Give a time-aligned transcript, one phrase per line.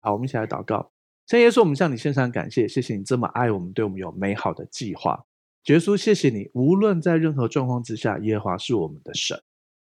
[0.00, 0.90] 好，我们一起来祷告。
[1.26, 5.24] 圣耶稣，我们向你献上感谢，谢谢你这么爱我们，对我们有美好的计划。
[5.66, 9.40] 耶稣，谢谢你，无论在任何状况之下，耶和华是我们的神，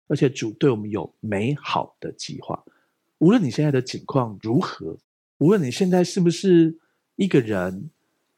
[0.08, 2.62] 而且主对我们有美好的计划。
[3.18, 4.98] 无论你现在的境况如何，
[5.38, 6.76] 无论你现在是不是
[7.14, 7.88] 一个人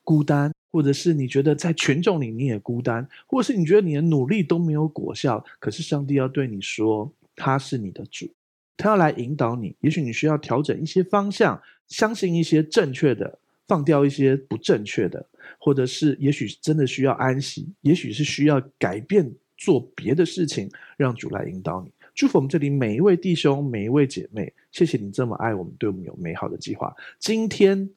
[0.02, 8.30] 孤单，或者是你觉得在群众里你也孤单，或者是你觉得你的努力都没有果效，可是上帝要对你说，他是你的主，
[8.76, 9.74] 他要来引导你。
[9.80, 15.24] 也许你需要调整一些方向，相信一些正确的，放掉一些不正确的。
[15.58, 21.90] 或者是，也许真的需要安息，也许是需要改变做别的事情，让主来引导你。
[22.14, 26.94] 祝福我们这里每一位弟兄、每一位姐妹，谢谢你这么爱我们，对我们有美好的计划。
[27.18, 27.90] 今天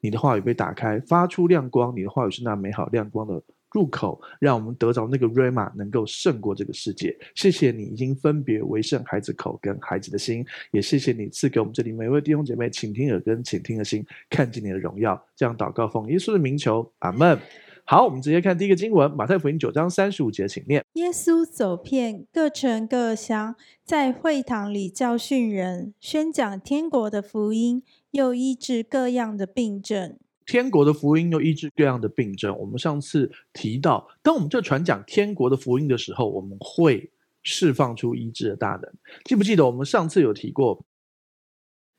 [0.00, 3.42] 你的话语被打开，发出亮光，你的话语是那美好亮光的
[3.72, 7.16] 入口，让我们得着那个 Rhema 能够胜过这个世界。
[7.34, 15.20] 谢谢你已经分别为圣孩子口跟孩子的心，也谢谢你赐给我们这里每位弟兄姐妹倾听耳跟倾听的心，看见你的荣耀。
[15.34, 17.38] 这样祷告奉耶稣的名求，阿门。
[17.84, 20.84] 好，我们直接看第一个经文，马太福音九章三十五节，请念。
[20.92, 30.16] 耶稣走遍各城各乡，在会堂里教训人，宣讲天国的福音，又医治各样的病症。
[30.46, 32.56] 天国的福音又医治各样的病症。
[32.58, 37.10] 我们上次提到，当我们在传讲天国的福音的时候，我们会
[37.42, 38.92] 释放出医治的大能。
[39.24, 40.84] 记不记得我们上次有提过，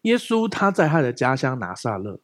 [0.04, 2.20] 耶稣他在他的家乡拿撒勒，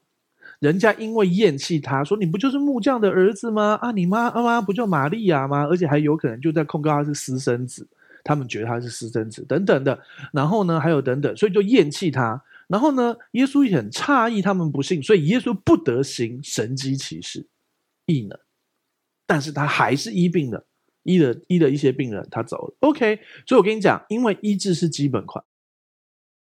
[0.60, 3.78] 人家因为厌弃他，说你不就是木匠的儿子吗？
[3.82, 5.66] 啊，你妈妈不叫玛利亚吗？
[5.66, 7.88] 而且还有可能就在控告他是私生子，
[8.24, 9.98] 他们觉得他是私生子等等的。
[10.34, 12.42] 然后呢，还有等等，所以就厌弃他。
[12.70, 17.48] 然后呢，耶稣也很诧异他们不信，所以耶稣不得行神迹奇事、
[18.06, 18.40] 异能，
[19.26, 20.68] 但是他还是医病了，
[21.02, 22.76] 医了医了一些病人，他走了。
[22.82, 25.44] OK，所以我跟你讲，因为医治是基本款。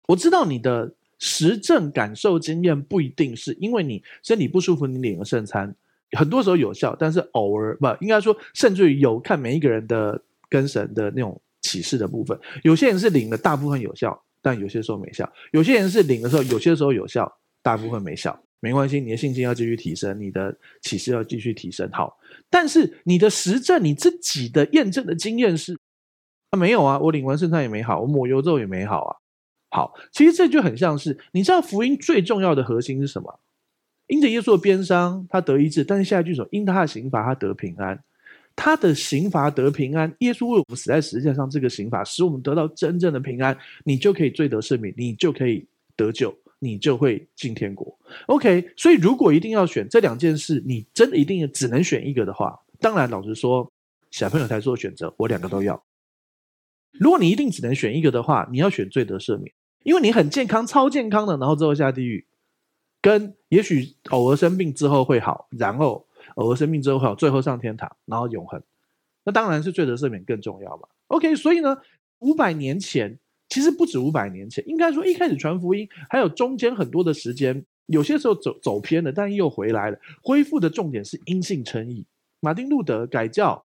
[0.08, 5.76] 我知道你的实证感受经验不一定是因为你身体不舒服，你领了圣餐，
[6.18, 10.20] 很多时候有效，但是偶尔不应该说，甚至于有看每一个人的
[10.50, 14.23] 跟神的那种启示的部分，有些人是领了大部分有效。
[14.47, 17.30] 但有些时候没效，有些人是领的时候，有些时候有效，
[17.61, 21.89] 大部分没效，没关系，你的信心要继续提升，你的启示要继续提升。
[21.91, 22.17] 好，
[22.49, 25.77] 但是你的实证，你自己的验证的经验是，
[26.52, 29.17] 啊，没有啊，我领完圣餐也没好，我抹油之后也没好啊。
[29.69, 33.41] 好，其实这就很像是，你知道福音最重要的核心是什么？
[34.08, 38.02] 因着耶稣的鞭伤，他得医治，但是下一句说，因他的刑罚，他得平安。
[38.60, 45.64] 他的刑罚得平安，耶稣为我们死在十字架上，这个刑罚使我们得到真正的平安，你就可以罪得赦免，你就可以
[45.95, 47.95] 得救，你就会进天国。
[48.26, 53.72] OK，所以如果一定要选这两件事，你真的一定只能选一个的话，当然老实说，
[54.10, 55.82] 小朋友才做选择，我两个都要。
[56.94, 59.54] 如果你一定只能选一个的话，你要选罪得赦免，
[59.84, 62.26] 因为你很健康、超健康的，然后之后下地狱，
[63.04, 66.07] 跟也许偶尔生病之后会好，然后。
[66.37, 68.61] 偶尔生病之后，最后上天堂，然后永恒，
[69.23, 70.87] 那当然是罪得赦免更重要嘛。
[71.08, 71.77] OK，所以呢，
[72.20, 73.17] 五百年前
[73.49, 79.97] 其实不止五百年前，应该说一开始传福音，还有中间很多的时间，有些时候走走偏了，但又回来了。
[80.21, 82.05] 恢复的重点是因信称义，
[82.39, 83.65] 马丁路德改教，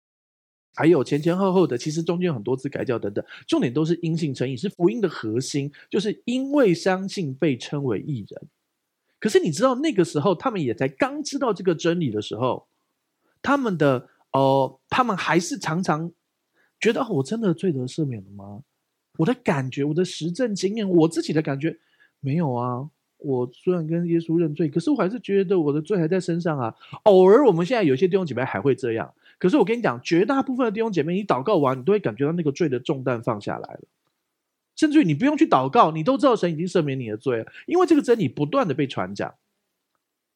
[0.75, 8.41] 还有前前后后的，其实中间很多次改教等等，重点都是因信称义，是福音的核心，就是因为相信被称为义人。
[9.19, 12.67] 可是你知道那个时候，他们也才刚知道这个真理的时候，
[13.41, 16.11] 他们的、呃，他们还是常常
[16.79, 18.61] 觉得，我真的罪得赦免了吗？
[19.17, 21.79] 我的感觉，我的实证经验，我自己的感觉
[22.19, 22.89] 没有啊。
[23.17, 26.75] 我虽然跟耶稣认罪，可是我还是觉得我的罪还在身上啊。
[27.03, 33.81] 偶尔我们现在有些弟兄姐妹还会这样，可是我跟你讲，绝大部分的弟兄姐妹，你祷告完，你都会感觉到那个罪的重担放下来了。
[34.77, 39.33] 甚至于你不用去祷告，你都知道神已经赦免你的罪了，因为这个真理不断的被传讲。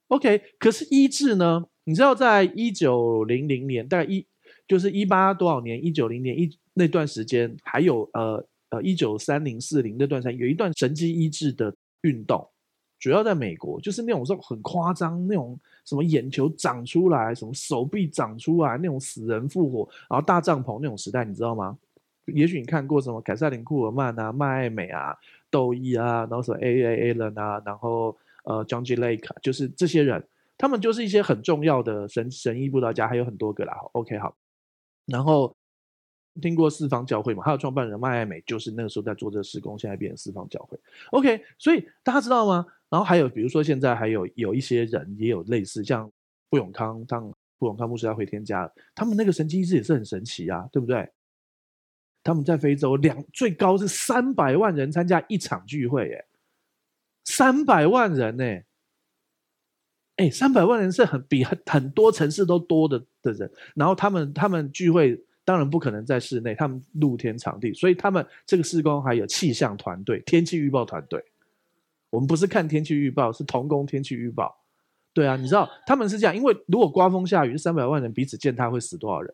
[0.07, 1.63] OK，可是医治呢？
[1.85, 4.25] 你知道，在一九零零年，大概一
[4.68, 5.84] 就是一八多少年？
[5.84, 12.46] 一九零年一那段时间，还有呃呃一九三零四零那段时间，有一段神迹医治的运动，
[13.00, 21.78] 主要在美国，就是那种说很夸张，那种什么眼球长出来，什么手臂长出来，那种死人复活，然后大帐篷那种时代，你知道吗？
[22.26, 25.16] 也许你看过什么凯瑟琳库尔曼啊、麦艾美啊、
[25.50, 30.23] 窦伊啊，然后什么 A A Allen 啊，然后呃 John G Lake，就是这些人，
[30.58, 33.73] 他们就是一些很重要的神神医布道家，还有很多个啦。
[33.94, 34.35] OK 好，
[35.08, 35.56] 然后
[36.41, 37.44] 听过四方教会嘛？
[37.44, 40.79] 还有创办人麦艾美，就是那个时候在做这个事工，现在变成四方教会。
[41.12, 42.66] OK，所以大家知道吗？
[42.90, 46.09] 然后还有比如说现在还有有一些人也有类似像
[46.50, 51.09] 布永康，当布永康牧师要回天家，他们那个神奇医治也是很神奇啊，对不对？
[52.23, 56.26] 他们在非洲两最高是三百万人参加一场聚会，耶，
[57.23, 58.44] 三百万人呢、
[60.18, 71.23] 哎，三百万人是很比很很多城市都多的的人，然后他们他们聚会当然不可能在室内，他们露天场地，所以他们这个施工还有气象团队、天气预报团队。
[72.12, 74.62] 我们不是看天气预报，是同工天气预报。
[75.14, 79.34] 对啊，你知道他们是这样，因为如果刮风下雨，三百万人彼此践踏会死多少人，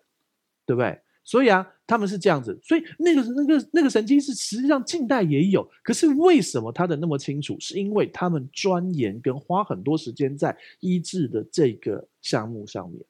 [0.66, 1.00] 对不对？
[1.28, 7.58] 所以啊，他们是这样子，所以那个那个那个神经是实际上近代也有，可是为什么他的那么清楚？
[7.60, 13.02] 是因为他们钻研跟花很多时间在医治的这个项目上面，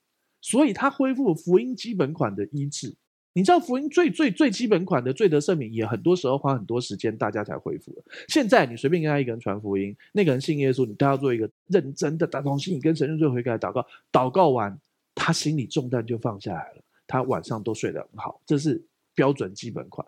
[0.42, 2.92] 所以他恢复了福音基本款的医治。
[3.34, 8.04] 你知道福音最最最基本款的罪得赦免，也很多时候花很多时间，大家才恢复了。
[8.30, 14.76] 现在你随便跟他一个人传福音，那个人信耶稣，你都要做一个认真的打从心里跟神认罪悔改祷告，祷告完，
[15.14, 16.77] 他心里重担就放下来了。
[17.08, 20.06] 他晚上都睡得很好，这是标准基本款。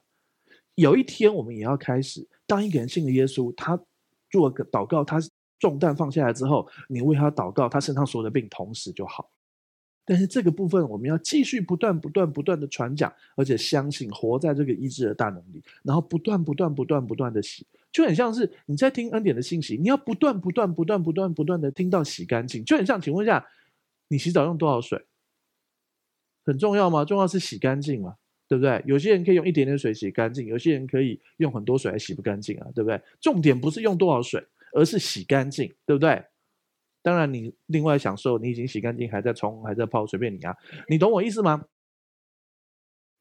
[0.75, 3.79] 有一天我们也要开始，当一个人信了耶稣，他
[4.29, 5.19] 做个祷告，他
[5.59, 9.31] 重担放下来之后，你为他祷告，他身上所有的病同时就好。
[10.05, 23.45] 但是这个部分我们要继续不断不断不断的传讲，而且相信活在这个医治的大能里，然后不断不断不断不断的洗，就很像是你在听恩典的信息，你要不断不断不断不断不断的听到洗干净，就很像，请问一下，
[24.07, 25.05] 你洗澡用多少水？
[26.49, 27.05] 很重要吗？
[27.05, 28.15] 重要是洗干净嘛，
[28.47, 28.81] 对不对？
[28.87, 32.99] 有些人可以用一点点水洗干净，有些人可以用很多水还洗不干净啊，对不对？
[33.21, 34.43] 重点不是用多少水，
[34.73, 36.23] 而是洗干净，对不对？
[37.03, 40.55] 当然，你另外享受，你已经洗干净，还在冲，还在泡，随便你啊，
[40.87, 41.65] 你懂我意思吗？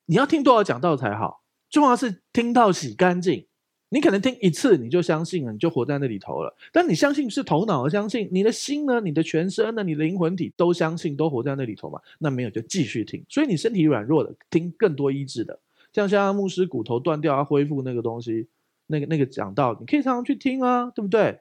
[0.07, 1.43] 你要听多少讲道才好？
[1.69, 3.47] 重要是听到洗干净。
[3.91, 6.55] 你可能听一次你就相信了，你就活在那里头了。
[6.73, 9.01] 但你相信是头脑的相信，你的心呢？
[9.01, 9.83] 你的全身呢？
[9.83, 11.99] 你的灵魂体都相信，都活在那里头嘛？
[12.19, 13.25] 那没有就继续听。
[13.29, 15.59] 所以你身体软弱的，听更多医治的，
[15.93, 18.47] 像像牧师骨头断掉要恢复那个东西，
[18.87, 21.41] 那个那个讲道，你可以常常去听啊，对不对？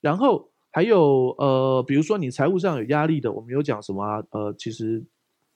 [0.00, 4.22] 然后还有呃，比如说你财务上有压力的，我们有讲什么啊？
[4.30, 5.02] 呃，其实。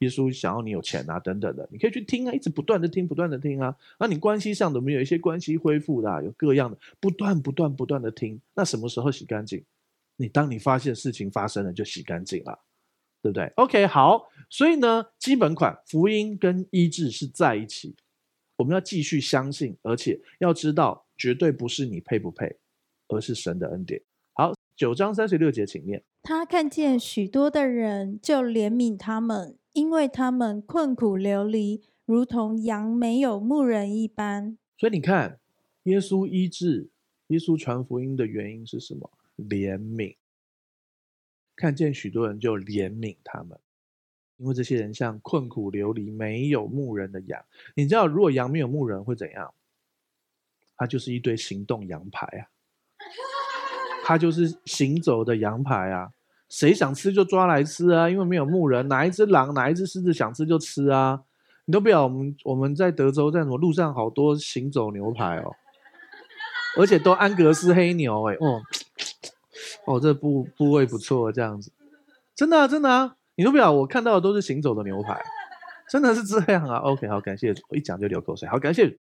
[0.03, 3.75] 耶稣想要你有钱啊，等等的，你可以去听啊，一直不断的听，不断的听啊。
[3.99, 6.25] 那你关系上有没有一些关系恢复的？
[6.25, 8.41] 有各样的，不断不断不断的听。
[8.55, 9.65] 那什么时候洗干净？
[10.17, 12.59] 你当你发现事情发生了，就洗干净了，
[13.23, 14.29] 对不对？OK，好。
[14.51, 17.97] 所以呢，基本款福音跟医治是在一起，
[18.57, 22.59] 我们要继续相信，而且要知道，绝对不是你配不配，
[23.09, 24.03] 而是神的恩典。
[24.35, 26.03] 好，九章三十六节，请念。
[26.23, 29.57] 他看见许多的人，就怜悯他们。
[29.73, 34.59] 因为他们困苦流离，如同羊没有牧人一般。
[34.77, 35.41] 所以你看，
[35.85, 36.91] 耶稣医治、
[37.29, 39.11] 耶稣传福音的原因是什么？
[39.39, 40.17] 怜悯。
[41.57, 43.59] 看见许多人就怜悯他们，
[44.37, 47.45] 因为这些人像困苦流离、没有牧人的羊。
[47.75, 49.55] 你知道，如果羊没有牧人会怎样？
[50.77, 52.51] 它就是一堆行动羊排啊！
[54.05, 56.13] 它就是行走的羊排啊！
[56.53, 58.11] 谁想吃就抓来吃啊！
[58.11, 61.19] 因为没有牧人，哪一只狼、哪一只狮子想吃就吃啊！
[61.65, 65.51] 你都不要我们我们在德州在什么路上好多行走牛排哦，
[66.77, 68.61] 而且都安格斯黑牛哎哦
[69.87, 71.73] 哦，这部部位不错，这样子，
[72.37, 73.17] 真的啊真的啊！
[73.35, 75.19] 你都不要我看到的都是行走的牛排，
[75.89, 78.99] 真的是这样啊！OK 好，感谢我一讲就流口水，好感谢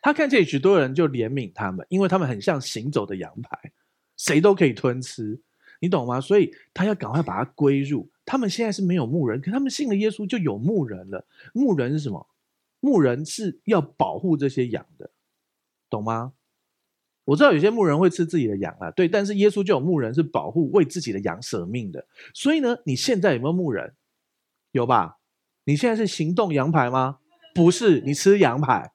[0.00, 3.58] 他看见许多人就怜悯他们，因为他们很像行走的羊排，
[4.16, 5.40] 谁都可以吞吃。
[5.84, 6.18] 你懂吗？
[6.18, 8.08] 所以他要赶快把它归入。
[8.24, 11.26] 他们现在是没有牧人，可他们信了耶稣就有牧人了。
[11.52, 12.26] 牧人是什么？
[12.80, 15.10] 牧人是要保护这些羊的，
[15.90, 16.32] 懂吗？
[17.26, 22.06] 我知道有些牧人会吃自己的羊啊，对，但是耶稣就有牧人是保护为自己的羊舍命的。
[22.32, 23.94] 所以呢，你现在有没有牧人？
[24.72, 25.18] 有吧？
[25.64, 27.18] 你现在是行动羊排吗？
[27.54, 28.92] 不是，你吃羊排。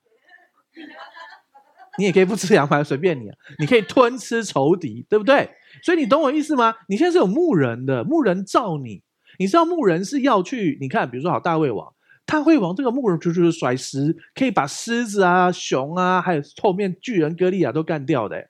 [1.98, 3.38] 你也可以不吃羊排，随便你啊。
[3.60, 5.52] 你可以吞吃仇敌，对不对？
[5.84, 6.74] 所以你懂我意思吗？
[6.88, 9.02] 你现在是有牧人的，牧人罩你。
[9.38, 11.94] 你知道牧人是要去，你看，比如说好大卫王，
[12.26, 18.50] 他会往这个牧人出去甩石，可以把狮子啊、熊啊，还有后面巨人歌利亚都干掉的。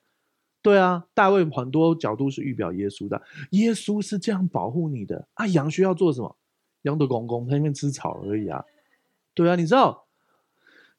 [0.62, 3.22] 对啊，大卫很多角度是预表耶稣的，
[3.52, 5.46] 耶稣是这样保护你的啊。
[5.48, 6.36] 羊需要做什么？
[6.84, 8.64] 羊的公公在那边吃草而已啊。
[9.34, 10.06] 对啊，你知道，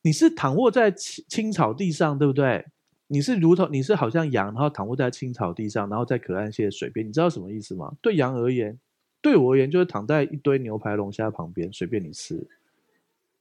[0.02, 2.64] 你是躺卧在青青草地上，对不对？
[3.12, 7.04] 你是如同你是好像羊，然后躺卧在青草地上，然后在可安歇的水边。
[7.04, 7.92] 你知道什么意思吗？
[8.00, 8.78] 对羊而言，
[9.20, 12.46] 对我而言就是躺在一堆牛排龙虾旁边，随便你吃，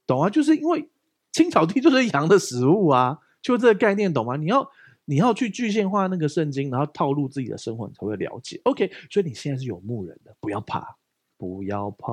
[0.08, 0.28] 懂啊？
[0.28, 0.88] 就是因为
[1.30, 4.34] 青草地就是羊的食物啊，就这个概念，懂吗？
[4.34, 4.68] 你要
[5.04, 8.60] 你要去具现化那个圣经，然后套路自己的生活，你才会了解。
[8.64, 10.96] OK，所以你现在是有牧人的，不要怕，
[11.38, 12.12] 不要怕，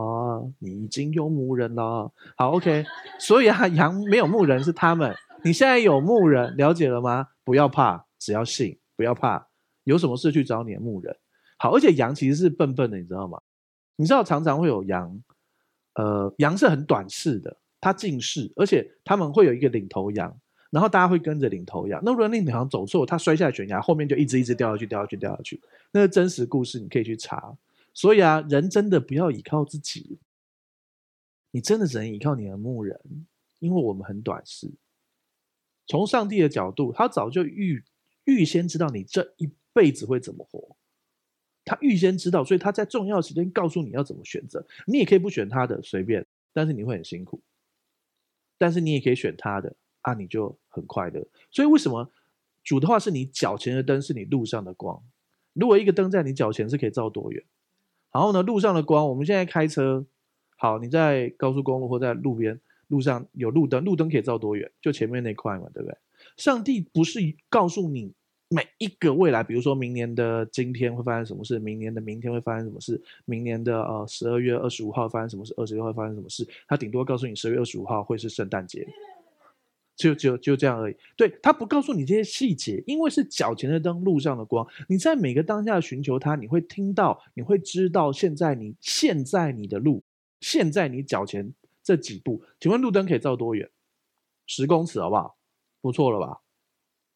[0.60, 2.12] 你已经有牧人了。
[2.36, 2.86] 好，OK，
[3.20, 5.16] 所以啊，羊没有牧人是他们。
[5.48, 7.30] 你现在有牧人，了解了吗？
[7.46, 8.78] 不要怕，只要信。
[8.98, 9.48] 不要怕，
[9.86, 11.16] 有什么事去找你的牧人。
[11.58, 13.40] 好，而且羊其实是笨笨的，你知道吗？
[13.96, 15.24] 你知道常常会有羊，
[15.94, 20.38] 呃，羊是很短视的，它近视，而且他们会有一个领头羊，
[20.72, 22.02] 然后大家会跟着领头羊。
[22.04, 25.62] 那如果领头羊走错，它摔下悬崖，后面就一直一直掉下去，掉下去，掉下去。
[25.92, 27.56] 那个真实故事你可以去查。
[27.94, 30.20] 所以啊，人真的不要依靠自己，
[31.52, 33.00] 你真的只能依靠你的牧人，
[33.60, 34.72] 因为我们很短视。
[35.88, 37.84] 从上帝的角度，他早就预
[38.26, 40.76] 预先知道你这一辈子会怎么活，
[41.64, 44.66] 他预先知道，所以他在重要时间告诉你要怎么选择。
[44.86, 47.42] 你也可以不选他的，随便，但是你会很辛苦。
[48.58, 51.26] 但是你也可以选他的，啊，你就很快乐。
[51.52, 52.12] 所以为什么
[52.64, 55.02] 主的话是你脚前的灯，是你路上的光？
[55.54, 57.44] 如果一个灯在你脚前，是可以照多远？
[58.12, 60.06] 然后呢，路上的光，我们现在开车，
[60.58, 64.72] 好，你在高速公路或在路边路上有路灯，路灯可以照多远？
[64.82, 65.98] 就前面那块嘛，对不对？
[66.38, 68.14] 上帝不是告诉你
[68.50, 78.88] 每一个未来，比如说明年的今天会发生什么事，明年的明天会发生什么事，明年的呃十二月二十五号发生什么事，二十六号发生什么事，他顶多告诉你十二月二十五号会是圣诞节。
[79.98, 80.96] 就就就这样而已。
[81.16, 84.64] 对，他不告诉你这些细节，因为是脚前的灯，路上的光。
[84.88, 90.04] 你在每个当下寻求他，你会听到，你会知道现在你现在你的路，
[90.40, 91.52] 现在你脚前
[91.88, 93.70] 这几步，请问路灯可以照多远？
[94.46, 95.38] 十公尺好不好？
[95.80, 96.42] 不错了吧？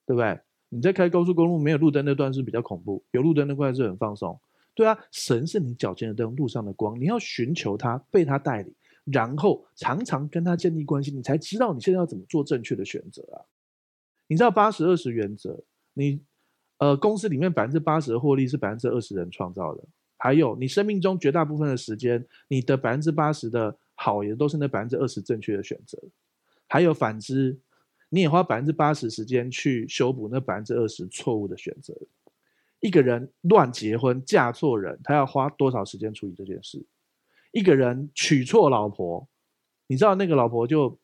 [0.06, 0.40] 对不对？
[0.70, 4.40] 你在开高速公路没有路灯那段是比较恐怖，有路灯那块是很放松。
[4.74, 8.74] 对啊，神是你脚前的灯，路上的光，你要寻求他，被他带领。
[9.04, 13.44] 然后常常跟他建立关系，你才知道你现在要怎么做正确的选择啊！
[14.28, 15.62] 你知道八十二十原则，
[15.94, 16.22] 你
[16.78, 19.84] 呃公司里面百分之八十的获利是百分之二十人创造的，
[20.18, 25.96] 还有你生命中绝大部分的时间，你的百分之八十的好也都是那百分之二十正确的选择，
[26.68, 27.56] 还有反之，
[28.10, 31.96] 你也花百分之八十时间去修补那百分之二十错误的选择。
[32.80, 36.84] 一个人乱结婚嫁错人，他要花多少时间处理这件事？
[37.52, 39.28] 一个人娶错老婆，
[39.86, 41.00] 你知道那个老婆就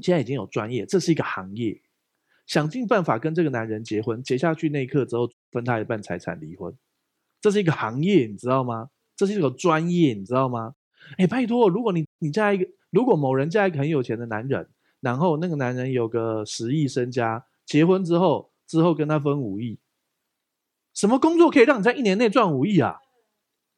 [0.00, 1.80] 现在已经有专业，这是一个行业，
[2.46, 6.76] 想尽办法跟这个男人结婚，结下去那一刻之后分他一半财产离婚，
[7.40, 8.90] 这是一个行业，你知道吗？
[9.16, 10.74] 这是一个专业，你知道吗？
[11.18, 14.68] 哎，拜托，如果你你嫁一个，如果某人嫁一个很有钱的男人，
[15.00, 19.78] 然后那个男人有个十亿身家，结婚之后之后跟他分五亿，
[20.94, 23.00] 什么工作可以让你在一年内赚五亿啊？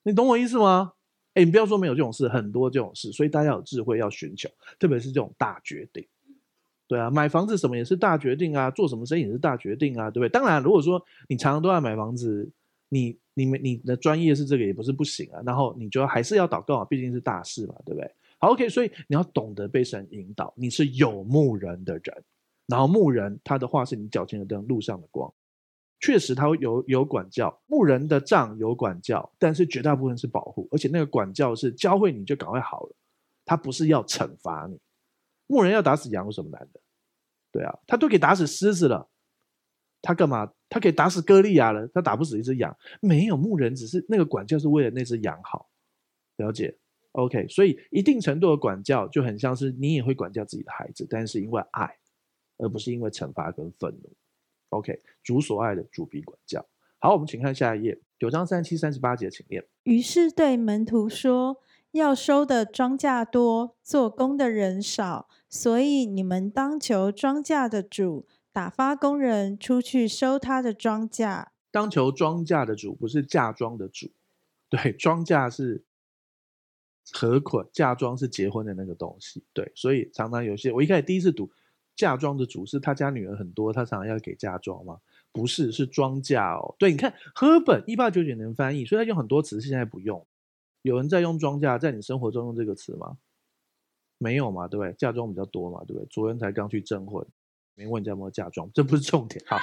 [0.04, 0.92] 你懂我意思吗？
[1.34, 6.04] 哎，你不要说没有这种事，很多这种事，所以大家有智慧要寻求，特别是这种大决定，
[6.88, 10.28] 对啊，买房子什么也是大决定啊，做什么生意也是大决定啊，对不对？
[10.28, 12.50] 当然，如果说你常常都在买房子，
[12.88, 18.10] 你你们你的专业是这个也不是不行啊，然后你就还是要祷告，毕竟是大事嘛，对不对？
[18.38, 22.24] 好，OK，所以你要懂得被神引导，你是有牧人的人，
[22.66, 25.32] 然后牧人他的话是你脚前的灯，路上的光。
[26.00, 32.94] 确实，他会有有管教，牧人的杖有管教，但是绝大部分是保护，而且那个管教是教会你就赶快好了，
[33.44, 34.78] 他不是要惩罚你。
[35.48, 36.80] 牧人要打死羊有什么难的？
[37.50, 39.08] 对啊，他都给打死狮子了，
[40.00, 40.52] 他干嘛？
[40.68, 42.76] 他可以打死歌利亚了，他打不死一只羊。
[43.00, 45.68] 没有，牧人只是那个管教是为了那只羊好，
[46.36, 46.76] 了解
[47.12, 51.96] ？OK，所以一定程度的管教就很像是你也会管教自己的孩子，但是因为爱，
[52.58, 54.12] 而不是因为惩罚跟愤怒。
[54.70, 56.64] OK，主所爱的，主必管教。
[56.98, 59.64] 好，我们请看下一页，九章三七三十八节，请念。
[59.84, 71.48] 于是对门徒说：“要收的庄稼多，做工的人少，所以你们当求庄稼的主打发工人出去收他的庄稼。
[71.70, 74.10] 当求庄稼的主，不是嫁妆的主。
[74.68, 75.84] 对，庄稼是
[77.12, 79.44] 何捆，嫁妆是结婚的那个东西。
[79.52, 81.50] 对，所以常常有些，我一开始第一次读。
[81.94, 85.00] 嫁妆的主是他家女儿很多，他常常要给嫁妆吗？
[85.32, 86.76] 不是，是庄稼哦。
[86.78, 90.24] 对，你看，和本一八九九年翻译，所以他用很多词现在不用。
[90.82, 93.18] 有人在用庄稼，在你生活中用这个词吗？
[94.16, 94.92] 没有嘛，对不对？
[94.92, 96.06] 嫁妆比较多嘛，对不对？
[96.06, 97.26] 昨天才刚去证婚，
[97.78, 99.40] 没问人家有没有嫁妆，这不是重点。
[99.46, 99.56] 好，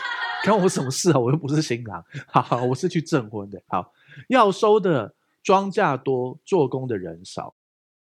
[0.45, 1.19] 关我什么事啊？
[1.19, 2.01] 我又不是新郎。
[2.27, 3.61] 好，好，我是去证婚的。
[3.67, 3.91] 好，
[4.29, 7.53] 要收的庄稼多，做工的人少。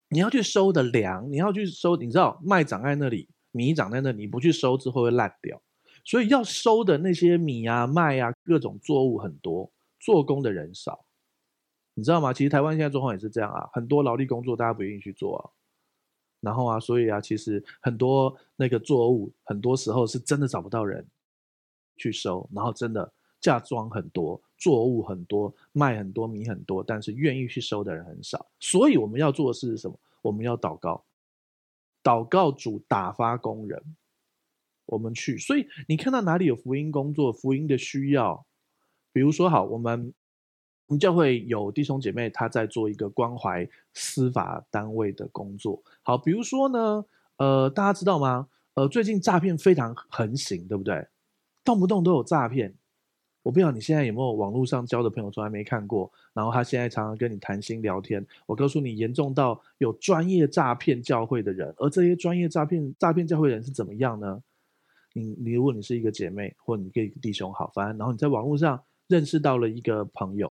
[0.08, 3.28] 你要去收的粮，你要去收，你知道麦长在那里。
[3.52, 5.60] 米长在那里，你不去收之后会烂掉，
[6.06, 11.04] 所以要收的那些米啊、麦啊，各种作物很多，做工的人少，
[11.96, 12.32] 你知道吗？
[12.32, 15.42] 其实台湾现在状况也是这样啊，很多劳力工作大家不愿意去做啊，
[16.42, 21.06] 然后啊，所以啊，其实很多那个作物，很多时候是真的找不到人
[21.98, 30.00] 去收，然后真的嫁妆很多，作物很多，卖很多，米很多，但是愿意去收的人很少，所以我们要做的是什么？
[30.22, 31.06] 我们要祷告。
[32.02, 33.98] 祷告主打发工人，
[34.86, 35.38] 我们去。
[35.38, 38.46] 所以你看到哪里有福音工作、福音的需要，
[39.12, 40.14] 比如说好，我们
[40.90, 45.80] 我们教会有弟兄姐妹他在做一个关怀司法单位的工作。
[46.02, 47.06] 好，比如说呢，
[47.38, 48.48] 呃，大家知道吗？
[48.74, 51.08] 呃，最近诈骗非常横行，对不对？
[51.64, 52.74] 动不动都有诈骗。
[53.44, 58.26] 我不知道你现在有没有网络上交的朋友从来没看过，然后他现在常常跟你谈心聊天。
[58.48, 64.42] 我告诉你，严重到有专业诈骗教会的人，而这些专业诈骗诈骗教会人是怎么样呢？
[65.14, 70.49] 你你如果你是一个姐妹，或你跟一个弟兄好，反正然后你在网络上认识到了一个朋友，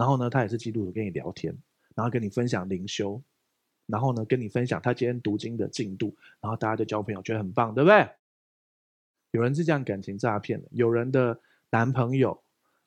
[0.00, 1.54] 然后呢，他也是基督徒，跟你聊天，
[1.94, 3.22] 然后跟你分享灵修，
[3.84, 8.08] 然后呢，跟你分享他今天读经的进度，然后大家就交朋友，觉得很棒，对不对？
[9.32, 11.38] 有人是这样感情诈骗的，有人的。
[11.72, 12.36] 男朋友，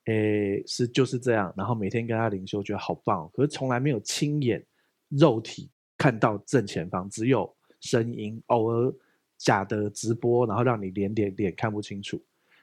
[0.07, 4.61] 诶，是就是这样，然后每天跟他灵修，觉得好棒，可是从来没有亲眼
[5.07, 8.93] 肉体看到正前方，只有声音，偶尔
[9.37, 12.21] 假的直播，然后让你连点脸看不清楚。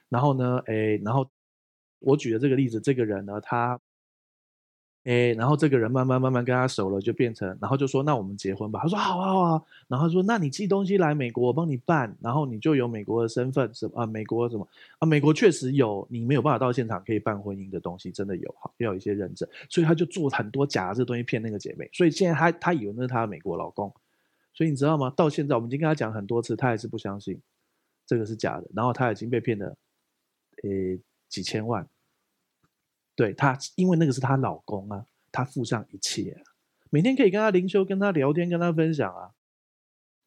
[0.09, 1.27] 然后呢，诶，然后
[1.97, 3.81] 我举的这个例子，这个人呢，他。
[5.03, 8.81] 哎，然后这个人慢慢慢慢跟他熟了，就变成，然后就说那我们结婚吧。
[8.83, 9.63] 他说好啊好啊。
[9.87, 14.05] 然后他说那你寄东西来美国，我帮你办，然后你就有美国的身份，什么啊？
[14.05, 14.67] 美国什么
[14.99, 15.05] 啊？
[15.07, 19.49] 美国确实有你没有办法到现场可以办婚姻的东西，真的有，好要有一些认证。
[19.69, 21.89] 所以他就做很多假的这东西骗那个姐妹。
[21.91, 23.91] 所以现在他他以为那是他的美国老公。
[24.53, 25.11] 所以你知道吗？
[25.15, 27.39] 到现在我们已经跟他讲很多次，他还是不相信
[28.05, 28.67] 这个是假的。
[28.75, 29.75] 然后他已经被骗了，
[30.63, 31.87] 诶几千万。
[33.15, 36.41] 对他，因为那个是她老公啊，他付上一切，
[36.89, 39.31] 每天可以跟他灵修、跟他聊天、跟他分享啊，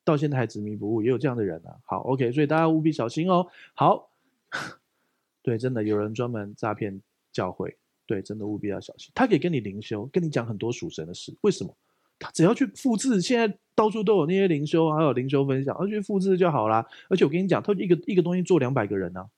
[0.04, 1.76] 到现在还执迷不悟，也有这样的人啊。
[1.84, 3.46] 好，OK，所以大家务必小心哦。
[3.74, 4.10] 好，
[5.42, 7.00] 对，真的有人专门诈骗
[7.32, 7.76] 教会，
[8.06, 9.10] 对，真的务必要小心。
[9.14, 11.74] 他可以跟你灵修，跟你讲很多属神的事，为什么？
[12.18, 16.86] 他只要去复制，现在到处都有那些灵修，还有灵修分享，而去复制就好啦。
[17.08, 19.28] 而且我跟你讲，他一个一个东西做两百个人呢、啊。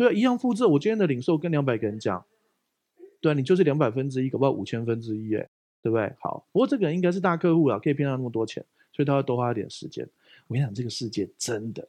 [0.00, 0.64] 对，一样复制。
[0.64, 2.24] 我今天的领受跟两百个人讲，
[3.20, 5.46] 对，你就是两百分之一，搞不好五千分之一，哎，
[5.82, 6.10] 对不对？
[6.20, 10.08] 好，不过这个人应该是大客户啊，可以骗到那么多钱，所以他要多花一点时间。
[10.46, 11.86] 我跟你讲，这个世界真的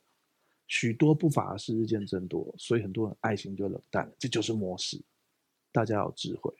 [0.67, 4.99] 许多不法的事日渐增多，所以很多人爱心就冷淡了，这就是模式。
[5.71, 6.53] 大家要有智慧。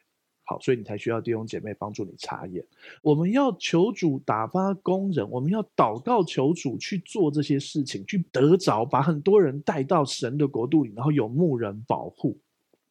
[0.60, 2.64] 所以你才需要弟兄姐妹帮助你查验。
[3.02, 12.38] 我们要求主打发工人，我们要祷告求主去做这些事情，去得着把很多人带到神的国度里，然后有牧人保护。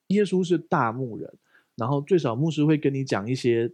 [0.07, 1.33] 耶稣是大牧人，
[1.75, 3.71] 然后最少牧师会跟你讲一些，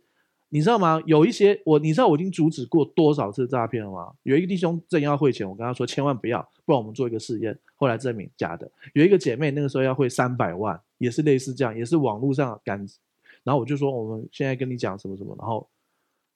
[0.50, 1.02] 你知道吗？
[1.06, 4.14] 有一些我，你知道我已经阻止过多少次诈骗了吗？
[4.24, 8.70] 有一个弟兄正要汇钱，我跟他说千万不要，不然我们做一个试验，后来证明假的。
[8.94, 12.86] 有一个姐妹那个时候要汇三百万，也是类似这样，也是网络上赶。
[13.48, 15.70] 然后我就说，我们现在跟你讲什么什么，然后，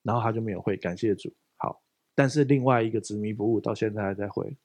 [0.02, 1.30] 然后他就没有回，感谢主。
[1.58, 1.78] 好，
[2.14, 4.56] 但是另外一个执迷不悟，到现在还在回，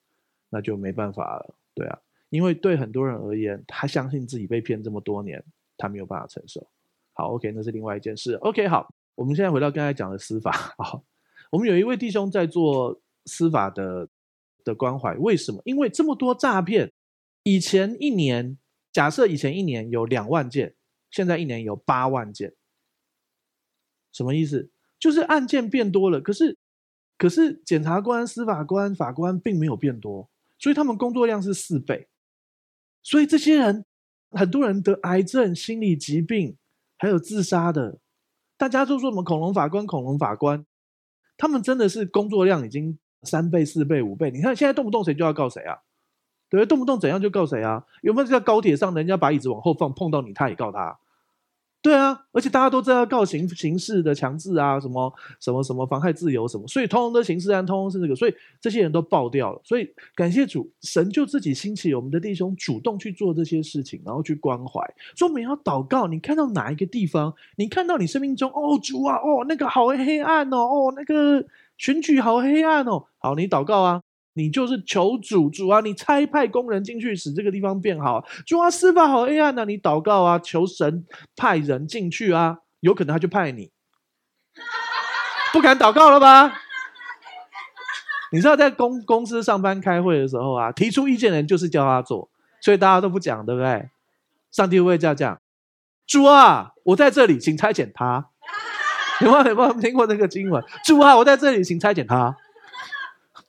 [0.50, 5.44] 那就没办法了，对啊，因为对很多人而言，他相信自己被骗这么多年，
[5.76, 6.66] 他没有办法承受。
[7.12, 8.36] 好，OK，那是另外一件事。
[8.36, 10.54] OK，好，我们现在回到刚才讲的司法。
[10.78, 11.04] 好，
[11.52, 14.08] 我们有一位弟兄在做司法的
[14.64, 15.62] 的关怀，为什么？
[15.66, 16.94] 因为这么多诈骗，
[17.44, 18.58] 以前一年，
[18.94, 20.76] 假设以前一年有两万件。
[21.10, 22.54] 现在一年有八万件，
[24.12, 24.70] 什么意思？
[25.00, 26.58] 就是案件变多了，可是
[27.18, 32.08] 可是检察官、司法官、法官并没有变多，所以他们工作量是四倍。
[33.04, 33.86] 所以这些人，
[34.32, 36.58] 很多人得癌症、心理疾病，
[36.98, 38.00] 还有自杀的。
[38.58, 40.66] 大家都说什么恐龙法官、恐龙法官，
[41.38, 44.32] 他们真的是工作量已经三倍、四倍、五倍。
[44.32, 45.78] 你看现在动不动谁就要告谁啊？
[46.50, 47.84] 对，动不动怎样就告谁啊？
[48.02, 50.98] 有没有在高铁上，人家把椅子往后放，碰到你，他也告他？
[51.80, 59.62] 对啊，而且大家都知道告刑刑事的强制啊，什么什么什么妨害自由什么，所以通通的刑事案，通通是这个，所以这些人都爆掉了。
[59.64, 64.82] 所以感谢主，神就自己兴起我们的弟兄，主动去做这些事情，然后去关怀。
[65.16, 67.34] 说我们要祷告，你看到哪一个地方？
[67.56, 71.46] 你看到你生命中，哦主啊，哦那个好黑暗哦，哦那个
[71.78, 74.02] 选举好黑暗哦，好你祷告啊。
[74.38, 78.24] 你就是求主，主啊，你差派工人进去，使这个地方变好。
[78.46, 83.72] 主啊，司法好黑暗呐，你祷告啊，求神派人进去啊，有可能他就派你。
[85.52, 86.54] 不敢祷告了吧？
[88.32, 92.30] 你知道在公公司上班开会的时候啊，提出意见的人就是叫他做，
[92.62, 93.90] 所以大家都不讲，对不对？
[94.52, 95.42] 上帝会不会这样讲？
[96.06, 98.30] 主啊，我在这里，请差遣他。
[99.22, 100.64] 有没有有没有听过那个经文？
[100.86, 102.38] 主啊，我在这里，请差遣他。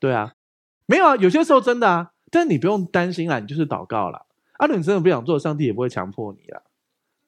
[0.01, 0.33] 对啊。
[0.91, 4.25] 没有啊，有些时候真的啊，但是你不用担心啦，你就是祷告啦。
[4.55, 6.63] 啊，如果你真的不想做，上帝也不会强迫你啦。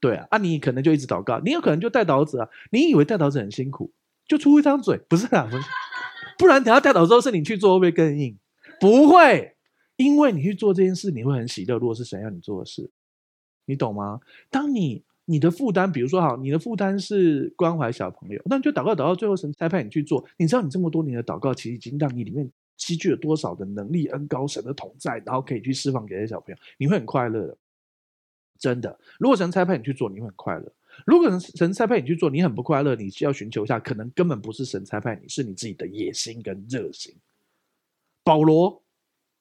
[0.00, 2.48] 对啊，啊，你可能就一直祷告，你有可能就带祷子啊。
[2.70, 3.92] 你以为带祷子很辛苦，
[4.26, 5.46] 就出一张嘴，不是啊，
[6.38, 6.46] 不。
[6.46, 8.38] 然等下带祷之后是你去做，会不会更硬？
[8.80, 9.54] 不会，
[9.96, 11.76] 因为你去做这件事，你会很喜乐。
[11.76, 12.90] 如果是神要你做的事，
[13.66, 14.20] 你懂吗？
[14.48, 20.24] 当你你的负担，比如说好，你的负担是关怀小朋友，那你就祷告祷告，最后神差派你去做。
[20.38, 27.56] 你知道你这么多年的祷告，其实已经让你里面积聚了多少的能力、恩高神的同在，然后可以去释放给这些小朋友，你会很快乐的。
[28.58, 30.64] 真的，如果神差派你去做，你会很快乐；
[31.06, 37.14] 如果神差派你去做，你很不快乐，你需要寻求一下，可能根本不是神差派你，是你自己的野心跟热心。
[38.24, 38.82] 保罗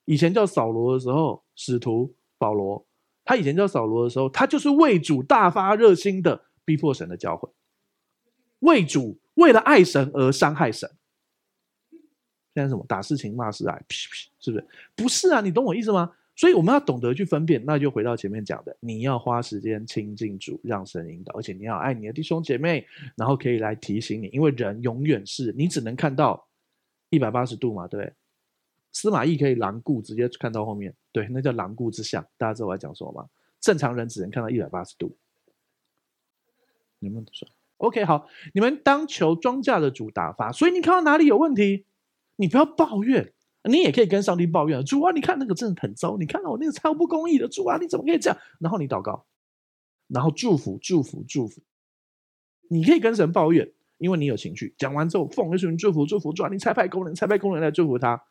[0.04, 2.86] 以前叫扫罗的时候，使徒保罗，
[3.24, 7.48] 他以前叫扫罗的时候，他就是为主大发热心的逼迫神的教会，
[8.60, 10.90] 为主为了爱神而伤害神。
[12.54, 14.66] 现在什么打是情骂是爱，是不是？
[14.96, 16.12] 不是啊，你懂我意思吗？
[16.36, 26.46] 所以我们要懂得去分辨，那就回到前面讲的，你要花时间亲近主，让神引导，而且你要爱你的弟兄姐妹，然后可以来提醒你，因为人永远是你只能看到
[27.10, 28.12] 一百八十度嘛，对。
[28.92, 32.20] 司马懿可以狼顾，直接看到后面，对，那叫狼顾之相。
[32.36, 33.24] 大家知道我在讲什么吗？
[33.60, 35.16] 正常人只能看到一百八十度。
[36.98, 41.84] 你们说，OK，好，你们当求庄稼的主打发，所以你看到哪里有问题，
[42.40, 43.32] 你不要抱怨。
[43.64, 48.38] 你也可以跟上帝抱怨，主啊，你看那个真的很糟，你看到我那个超不公义的，主啊，你怎么可以这样？
[48.58, 49.26] 然后你祷告，
[50.08, 51.60] 然后祝福，祝福，祝福。
[52.70, 54.74] 你可以跟神抱怨，因为你有情绪。
[54.78, 58.24] 讲完之后，奉耶稣名祝福，祝福，主啊，你差派工人，差派工人来祝福他。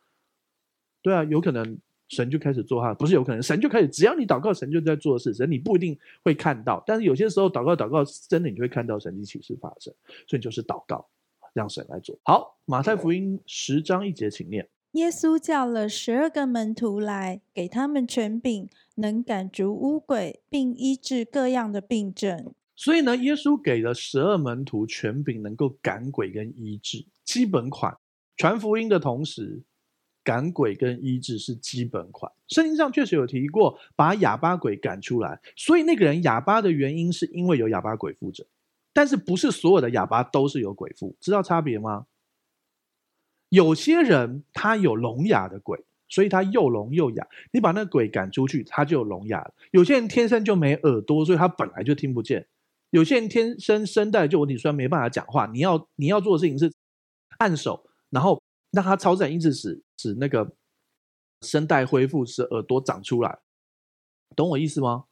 [1.00, 5.32] 对啊，有可能神就开始做他，不是有可能神就开始，只要你祷告，神就在做事。
[5.32, 9.94] 神你不一定会看到，但是有些时候祷告祷告，真的你就会看到神迹奇事发生。
[10.26, 11.08] 所以就是祷告，
[11.52, 12.18] 让神来做。
[12.24, 14.68] 好，马太福音十章一节，请念。
[14.92, 22.52] 耶稣叫了十二个门徒来，给他们权柄，能赶逐污鬼，并医治各样的病症。
[22.74, 27.96] 所以呢，耶稣给了十二门徒权柄，能够赶鬼跟医治，基本款。
[28.36, 29.62] 传福音的同时，
[30.24, 32.32] 赶鬼跟医治是基本款。
[32.48, 35.38] 圣经上确实有提过，把哑巴鬼赶出来。
[35.54, 38.44] 所以那个人哑巴的原因，是因为有哑巴鬼附着，
[38.92, 42.06] 但是不是所有的哑巴都是有鬼附，知道差别吗？
[43.48, 47.26] 有些人他有聋哑的鬼，所以他又聋又哑。
[47.52, 49.54] 你把那鬼赶出去，他就聋哑了。
[49.72, 52.46] 有些人天生就没耳朵，所以他本来就听不见。
[52.90, 55.46] 有些人天生声带就有问题，虽然没办法讲话。
[55.46, 56.72] 你要你要做的事情是
[57.38, 60.52] 按手，然后让他超自然音质使使那个
[61.42, 63.38] 声带恢复，使耳朵长出来。
[64.36, 65.06] 懂我意思吗？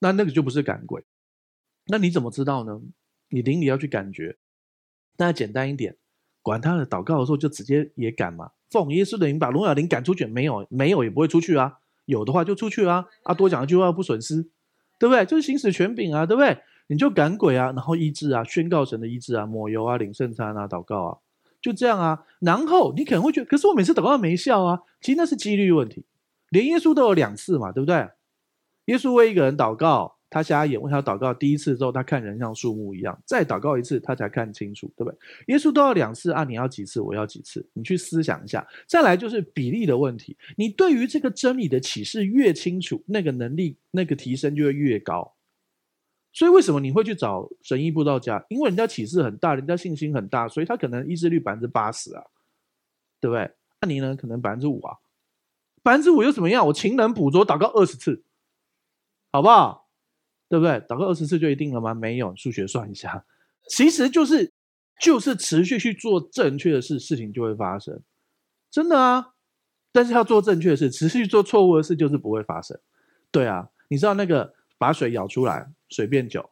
[0.00, 1.04] 那那个就不是赶鬼。
[1.86, 2.80] 那你怎么知道呢？
[3.28, 4.36] 你灵里要去感觉。
[5.18, 5.96] 那简单一点。
[6.42, 8.50] 管他的，祷告的时候就直接也赶嘛。
[8.70, 11.78] 奉耶稣的名把聋哑灵赶出去，没有没有也不会出去啊。
[12.04, 13.06] 有的话就出去啊。
[13.22, 14.42] 啊，多讲一句话不损失，
[14.98, 15.24] 对不对？
[15.24, 16.58] 就是行使权柄啊，对不对？
[16.88, 21.18] 你就赶鬼啊，然后医治啊，宣告神的医治啊，抹油啊，领圣餐啊，祷告啊，
[21.62, 22.24] 就这样啊。
[22.40, 24.80] 然后你可能会觉得，可是我每次祷告没效啊。
[25.00, 26.04] 其实那是几率问题，
[26.50, 28.10] 连耶稣都有两次嘛，对不对？
[28.86, 30.18] 耶稣为一个人祷告。
[30.30, 35.18] 他瞎眼，为他祷告第一次之后，他看人像树木一样；再祷告一次，他才看清楚，对不对？
[35.48, 37.00] 耶稣都要两次啊，你要几次？
[37.00, 37.64] 我要几次？
[37.72, 38.66] 你去思想一下。
[38.86, 45.34] 再来就是比例的问题，你对于这个真理的启示越清楚，那个能力那个提升就会越高。
[46.32, 48.44] 所以为什么你会去找神医布道家？
[48.48, 52.24] 因为人家启示很大，人家信心很大，所以他可能医治率百分之八十啊，
[53.20, 53.48] 对不对？
[53.80, 54.16] 那你呢？
[54.16, 54.96] 可能百分之五啊，
[55.84, 56.66] 百分之五又怎么样？
[56.66, 58.24] 我勤能补拙，祷告二十次，
[59.30, 59.83] 好不好？
[60.54, 60.74] 对不对？
[60.86, 61.92] 祷告二十次就一定了吗？
[61.92, 63.24] 没有，数学算一下，
[63.68, 64.52] 其实就是
[65.00, 68.00] 就是持续去做正确的事，事情就会发生，
[68.70, 69.32] 真的啊。
[69.90, 72.78] 但是要做正确的事，持续做错误的事，就是不会发生。
[73.32, 76.48] 对啊，你知道那个把水舀出来，水变酒，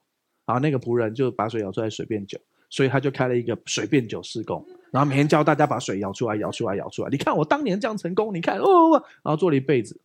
[0.46, 2.36] 然后那个仆人就把水舀出来，水变酒，
[2.68, 7.08] 所以他就开了一个水变酒施工，然后每天教大家把水舀出来，舀出来，舀出来。
[7.08, 10.00] 你看我当年这样成功，你看，哦，哦，然后做了一辈子。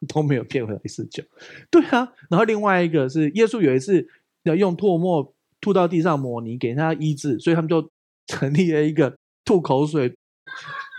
[0.08, 1.22] 都没有骗回来一次酒，
[1.70, 2.10] 对啊。
[2.30, 4.08] 然后另外一个是耶稣有一次
[4.44, 7.90] 要用唾沫吐到地上抹泥给他医治，所以他们就
[8.26, 10.14] 成立了一个吐口水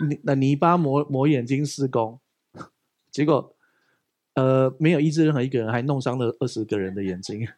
[0.08, 2.20] 泥泥巴抹抹眼睛施工，
[3.10, 3.56] 结果
[4.34, 7.48] 呃没有医治任何一个人，还弄伤了二十个人的眼睛。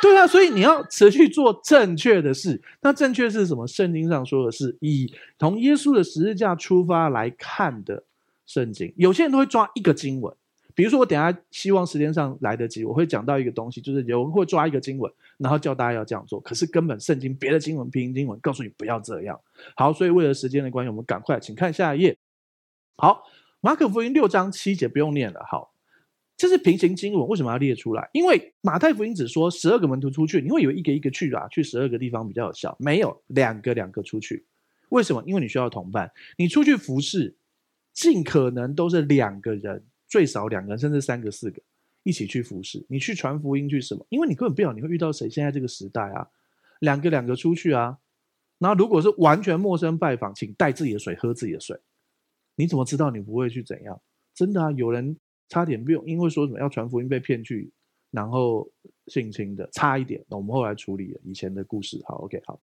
[0.00, 2.62] 对啊，所以你要持续做正确的事。
[2.80, 3.66] 那正确是什么？
[3.66, 8.04] 圣经上说的是以从耶稣的十字架出发来看的
[8.46, 8.92] 圣经。
[8.96, 10.34] 有些人都会抓一个经文。
[10.78, 16.38] 比如说，我等下希望时间上来得及，我会讲到一个东西，就是有人会抓一个经文，然后叫大家要这样做。
[16.38, 19.40] 可是根本圣经别的经文、平行经文告诉你不要这样。
[19.74, 22.16] 好，所以为了时间的关系，我们赶快，请看下一页。
[22.94, 23.24] 好，
[23.60, 25.44] 马可福音六章七节不用念了。
[25.50, 25.74] 好，
[26.36, 28.08] 这是平行经文，为什么要列出来？
[28.12, 32.76] 因为马太福音只说十二个门徒出去，你会以为一个一个去啊，去十二个地方比较有效。
[32.78, 34.44] 没有两个两个出去，
[34.90, 35.24] 为什么？
[35.26, 37.34] 因为你需要同伴，你出去服侍，
[37.92, 39.82] 尽可能都是两个人。
[40.08, 41.60] 最少两个人，甚至三个、四个，
[42.02, 44.04] 一起去服侍，你去传福音去什么？
[44.08, 45.28] 因为你根本不知道你会遇到谁。
[45.28, 46.28] 现在这个时代啊，
[46.80, 47.98] 两个两个出去啊，
[48.58, 51.78] 然后如果是完全陌生拜访，请带自己的水，喝自己的水。
[52.56, 54.00] 你怎么知道你不会去怎样？
[54.34, 55.16] 真的啊，有人
[55.48, 57.70] 差点不用，因为说什么要传福音被骗去，
[58.10, 58.68] 然后
[59.06, 60.24] 性侵的，差一点。
[60.28, 62.00] 那我们后来处理了以前的故事。
[62.06, 62.60] 好，OK，好。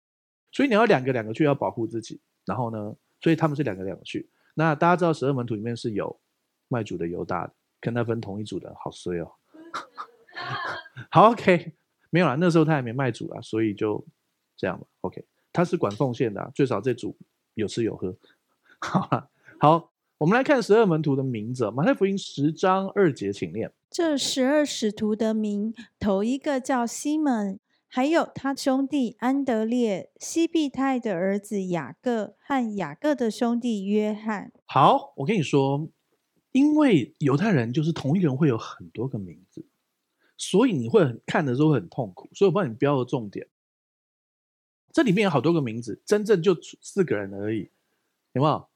[0.52, 2.20] 所以你要两个两个去，要保护自己。
[2.44, 4.28] 然后呢，所以他们是两个两个去。
[4.54, 6.20] 那大家知道十二门徒里面是有
[6.70, 9.30] 卖主的犹大的，跟他分同一组的，好衰哦。
[11.10, 11.74] 好，OK，
[12.08, 14.02] 没有啦，那时候他还没卖主啊，所以就
[14.56, 14.86] 这样吧。
[15.02, 17.14] OK，他是管奉献的啊，最少这组
[17.54, 18.16] 有吃有喝。
[18.80, 19.28] 好了。
[19.58, 21.70] 好，我们来看十二门徒的名字。
[21.70, 23.70] 马太福音十章二节，请念。
[23.90, 34.50] 这十二使徒的名，头一个叫西门，还有他兄弟安德烈、西庇太的儿子雅各和雅各的兄弟约翰。
[34.64, 35.86] 好，我跟你说，
[36.52, 39.64] 因为犹太人就是同一个人会有很多个名字，
[40.36, 42.28] 所以你会看的时候很痛苦。
[42.34, 43.46] 所以我帮你标了重点，
[44.92, 47.70] 这里面有好多个名字，真正就四个人而已，
[48.32, 48.68] 有没有？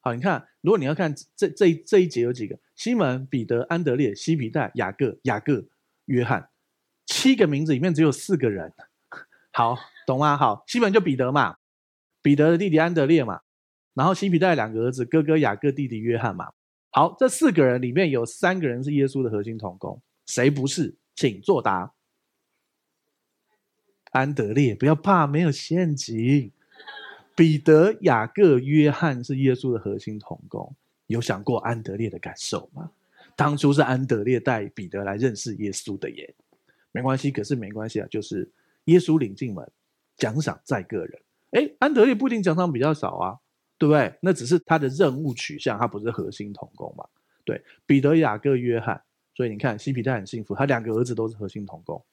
[0.00, 5.64] 好，你看，如果你要看这这这一节有几个：西门、彼得、安德烈、西庇太、雅各、雅各、
[6.06, 6.50] 约翰，
[7.06, 8.72] 七个名字里面只有四个人。
[9.52, 10.36] 好，懂吗？
[10.36, 11.58] 好，西门就彼得嘛，
[12.20, 13.42] 彼得的弟弟安德烈嘛，
[13.94, 16.52] 然后西庇太两个儿子，哥哥雅各，弟弟约翰嘛。
[16.96, 20.94] 好，这四个人里面有三个人是耶稣的核心同工，谁不是？
[21.16, 21.92] 请作答。
[24.12, 26.52] 安德烈，不要怕，没有陷阱。
[27.34, 30.72] 彼得、雅各、约翰是耶稣的核心同工，
[31.08, 32.92] 有想过安德烈的感受吗？
[33.34, 36.32] 当初是安德烈带彼得来认识耶稣的耶，
[36.92, 38.48] 没关系，可是没关系啊，就是
[38.84, 39.68] 耶稣领进门，
[40.16, 41.20] 奖赏在个人。
[41.50, 43.40] 哎，安德烈不一定奖赏比较少啊，
[43.78, 44.14] 对不对？
[44.22, 47.04] 那只是他的任务取向，他不是核心同工嘛。
[47.44, 49.02] 对，彼得、雅各、约翰，
[49.34, 52.04] 所以你看西皮太很幸福，他两个儿子都是核心同工。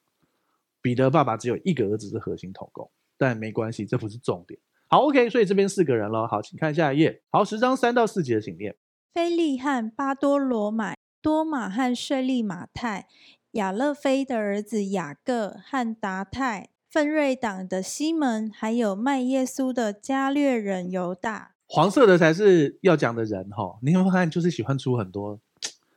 [0.81, 4.59] 彼得爸爸只有一个儿子是核心同工，但没关系，这不是重点。
[4.87, 6.27] 好，OK，所以这边四个人了。
[6.27, 7.21] 好，请看下一页。
[7.29, 8.75] 好，十章三到四节，请念。
[9.13, 13.07] 腓利和巴多罗买、多马和税利马太、
[13.51, 21.55] 亚勒菲的儿子雅各和达太、奋锐党的西门，还有卖耶稣的加略人犹大。
[21.67, 25.39] 黄色的才是要讲的人哈、你有没有看，就是喜欢出很多，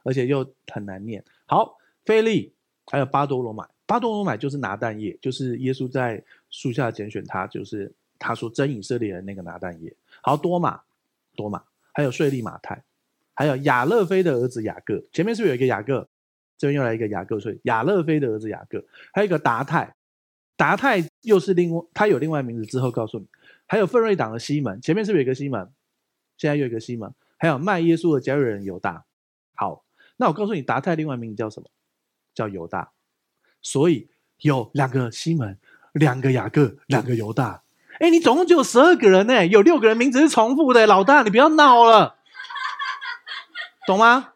[0.04, 1.24] 而且又很难念。
[1.46, 2.54] 好，腓利
[2.87, 7.92] 还有巴多罗买，巴多罗买就是拿蛋液，就是耶稣在树下拣选他，就是。
[8.16, 10.80] 他说：“真以色列人那个拿蛋液，好多马，
[11.37, 12.83] 多马，还有税利马太，
[13.35, 15.02] 还有亚勒菲的儿子雅各。
[15.12, 16.09] 前面是不是有一个雅各？
[16.57, 19.94] 这边又来一个雅各，所以亚勒菲的儿子雅各，还有一个达太，
[20.56, 22.64] 达太又是另外，他有另外名字。
[22.66, 23.26] 之后告诉你，
[23.66, 24.80] 还有奋锐党的西门。
[24.80, 25.72] 前面是不是有一个西门？
[26.36, 29.04] 现在又有一个西门，还有卖耶稣的加略人犹大。
[29.54, 29.84] 好，
[30.16, 31.68] 那我告诉你，达太另外名字叫什么？
[32.34, 32.92] 叫犹大。
[33.62, 35.58] 所以有两个西门，
[35.92, 37.62] 两个雅各，两个犹大。”
[38.00, 40.84] 哎，你总共只有十二个人呢，有六个人名字是重复的。
[40.84, 42.16] 老大，你不要闹了，
[43.86, 44.32] 懂吗？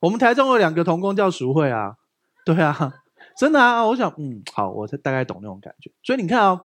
[0.00, 1.96] 我们台中有两个同工叫淑慧啊，
[2.44, 3.02] 对啊，
[3.36, 3.84] 真的啊。
[3.86, 5.90] 我想，嗯，好，我才大概懂那种感觉。
[6.02, 6.64] 所以你看哦，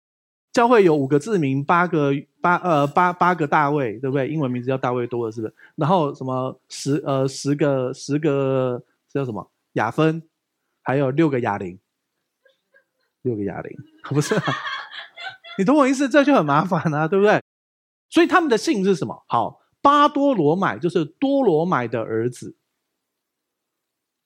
[0.52, 4.28] 教会有五个字名，八个八呃八八个大卫，对不对？
[4.28, 5.54] 英文名字叫大卫多的是不是？
[5.76, 10.22] 然后什么十呃十个十个叫什么雅芬，
[10.82, 11.78] 还有六个哑铃，
[13.22, 13.76] 六个哑铃，
[14.10, 14.34] 不是。
[15.58, 17.40] 你懂我意思，这就很麻烦啊，对不对？
[18.10, 19.24] 所以他们的姓是什么？
[19.26, 22.54] 好，巴多罗买就是多罗买的儿子，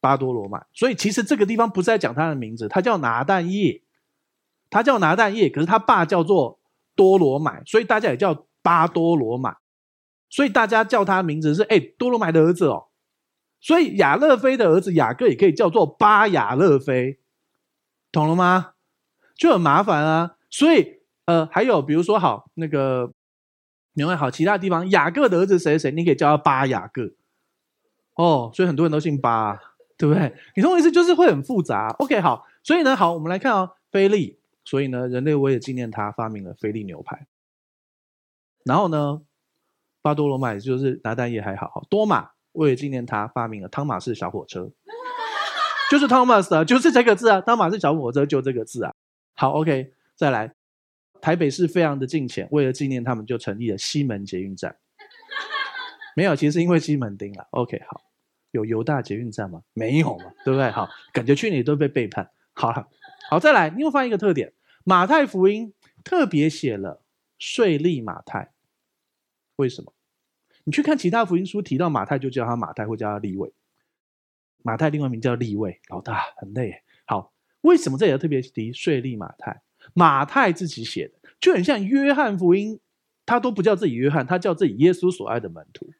[0.00, 0.66] 巴多罗买。
[0.72, 3.82] 所以其实这个地方不是在讲他的名字，他叫拿但业，
[4.68, 6.58] 他叫拿但业，可是他爸叫做
[6.94, 9.56] 多罗买，所以大家也叫巴多罗买。
[10.28, 12.88] 所以大家叫他名字是哎多罗买的儿子哦。
[13.60, 17.18] 所以亚勒菲的儿子雅各也可以叫做巴亚勒菲，
[18.10, 18.72] 懂了吗？
[19.36, 21.00] 就很麻烦啊，所以。
[21.26, 23.12] 呃，还有比如说，好那个，
[23.92, 27.12] 另外好其他地方，雅各的儿子谁谁，你可以叫他巴雅各，
[28.16, 29.69] 哦，所以很多人都姓巴，
[30.00, 30.34] 对不对？
[30.56, 31.94] 你懂我意思，就是会很复杂。
[31.98, 37.26] OK，好，所以呢，好，我们来看哦，菲利，所以呢，人类为了纪念他，发明了菲利牛排。
[38.64, 39.20] 然后呢，
[40.00, 44.72] 巴多罗买就是拿但业还好，好多马为了纪念他，发明了汤马士小火车，
[45.90, 48.94] 就是 Thomas 啊，就是这个字啊，汤马士小火车就这个字啊。
[49.34, 50.54] 好，OK，再来。
[51.20, 54.74] 台北市非常的近浅，为了纪念他们，就成立了西门捷运站。
[56.16, 57.46] 没有，其实是因为西门町了。
[57.50, 58.00] OK，好，
[58.50, 59.62] 有犹大捷运站吗？
[59.72, 60.70] 没有嘛，对不对？
[60.70, 62.30] 好，感觉去年都被背叛。
[62.52, 62.88] 好了，
[63.28, 64.52] 好，再来，你会发现一个特点：
[64.84, 67.02] 马太福音特别写了
[67.38, 68.52] 税吏马太。
[69.56, 69.92] 为什么？
[70.64, 73.52] 你去看其他福音书提到马太，就叫他马太，或叫他利未。
[74.62, 76.82] 马太另外一名叫利未，老大很累。
[77.06, 77.32] 好，
[77.62, 79.62] 为什么这里要特别提税吏马太？
[79.94, 82.78] 马太自己写的，就很像约翰福音，
[83.24, 85.90] 他都不叫自己约翰，他叫自己耶稣所爱的门徒。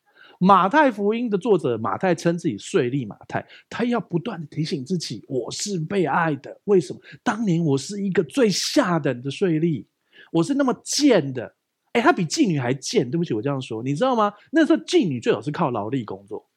[0.42, 6.58] 马太福音的作者马太称自己税吏马太，他要不断的提醒自己，我是被爱的。
[6.64, 7.00] 为什么？
[7.22, 9.84] 当年我是一个最下等的税吏，
[10.32, 11.54] 我是那么贱的。
[11.92, 13.10] 哎，他比妓女还贱。
[13.10, 14.32] 对不起，我这样说，你知道吗？
[14.50, 16.48] 那时候妓女最好是靠劳力工作。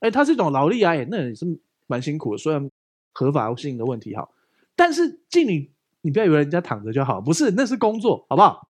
[0.00, 1.46] 哎，他是一种劳力啊，哎，那也是
[1.86, 2.38] 蛮辛苦的。
[2.38, 2.68] 虽然
[3.12, 4.28] 合法性的问题哈，
[4.74, 8.68] 但是妓女，你不要以为人家躺着就好，不是，那是工作，好不好？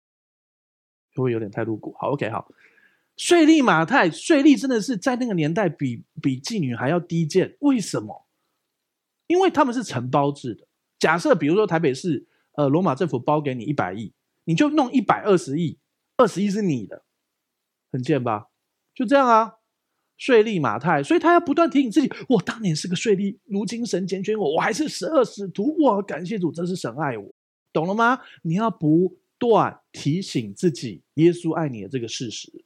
[1.11, 1.93] 会不会有点太露骨？
[1.99, 2.49] 好，OK，好。
[3.21, 7.55] 税利马太，税利真的是在那个年代比比妓女还要低贱。
[7.61, 8.27] 为什么？
[9.27, 10.67] 因为他们是承包制的。
[10.99, 14.15] 假设比如说台北市，呃，罗马政府包给你一百亿。
[14.45, 15.79] 你就弄一百二十亿，
[16.17, 17.05] 二十亿是你的，
[17.93, 18.47] 很贱吧？
[18.95, 19.57] 就这样啊，
[20.17, 26.01] 税利马太，所以他要不断提醒自己：我当年是个税利，如今神拣选我，我还是十二使徒，哇！
[26.01, 27.35] 感谢主，真是神爱我，
[27.71, 28.19] 懂了吗？
[28.43, 32.65] 你要不断提醒自己，耶稣爱你的这个事实，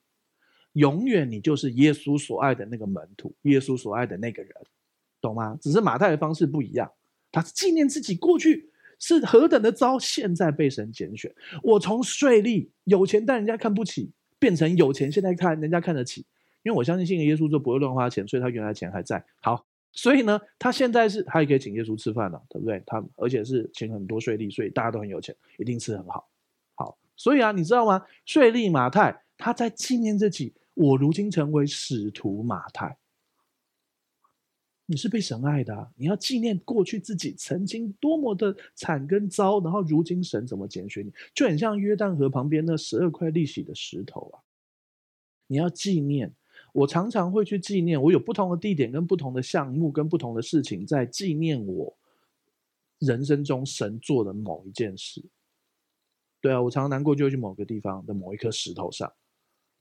[0.74, 4.52] 永远你就是耶稣所爱的那个门徒，耶稣所爱的那个人，
[5.20, 5.58] 懂吗？
[5.60, 6.92] 只是马太的方式不一样，
[7.32, 8.70] 他是纪念自己过去。
[9.00, 9.98] 是何等的糟！
[9.98, 11.30] 现在被神拣选，
[11.62, 16.24] 我从税吏有钱但人家看不起，变成有钱现在看人家看得起。
[16.62, 19.22] 因为我相信信耶稣就不会乱花钱，所以他原来钱还在。
[19.42, 22.82] 好，所以呢，他现在是他也可以请耶稣吃饭了，对不对？
[22.86, 26.26] 他而且是请很多税吏，所以大家都很有钱，一定吃很好。
[26.76, 28.00] 好，所以啊，你知道吗？
[28.24, 32.98] 税吏马太他在纪念自己，我如今成为使徒马太。
[34.86, 44.44] 你是被神爱的，你要纪念过去自己曾经多么的惨跟糟，然后如今神怎么拣选你，就很像约旦河旁边那十二块利息的石头啊。
[45.46, 46.34] 你要纪念，
[46.74, 51.96] 我常常会去纪念，我有不同的地点跟不同的项目跟不同的事情在纪念我
[52.98, 55.24] 人生中神做的某一件事。
[56.42, 59.10] 对啊，我常常难过就会去某个地方的某一颗石头上，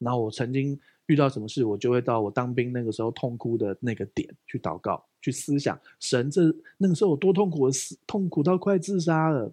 [0.03, 0.79] 然后我曾经。
[1.07, 6.41] 遇到什么事，我就会到我当兵那个时候痛哭的那个点去祷告，去思想神这
[6.77, 9.51] 那个时候有多痛苦，死痛苦到快自杀了，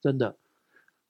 [0.00, 0.34] 真的。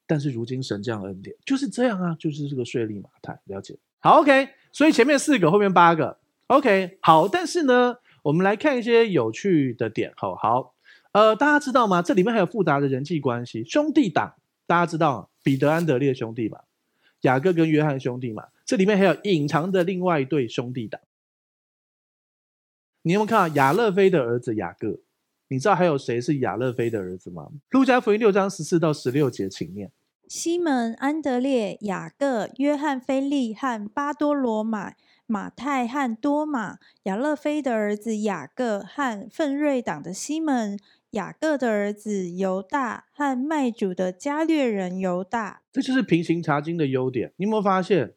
[0.06, 3.74] 但是如今神这样恩典就是这样啊，就是这个税利马太，了解。
[3.98, 7.26] 好，OK，所以前面四个，后面八个，OK，好。
[7.26, 10.12] 但是呢，我们来看一些有趣的点。
[10.16, 10.74] 好好，
[11.12, 12.02] 呃，大家知道吗？
[12.02, 14.34] 这里面还有复杂的人际关系，兄弟党，
[14.66, 16.62] 大家知道彼得、安德烈兄弟吧？
[17.26, 18.44] 雅各跟约翰兄弟嘛？
[18.64, 21.00] 这里面还有隐藏的另外一对兄弟档，
[23.02, 25.00] 你有没有看到亚勒菲的儿子雅各？
[25.48, 27.48] 你知道还有谁是亚勒菲的儿子吗？
[27.70, 29.92] 路加福音六章十四到十六节，请念：
[30.28, 40.78] 西门、安德烈、雅各、约翰、腓力和巴多罗买、马太和多马、亚勒菲的儿子雅各和奋锐党的西门。
[41.16, 47.32] 雅各的儿子犹大和卖主的加略人犹大，这就是平行查经的优点。
[47.38, 48.14] 你有没有发现，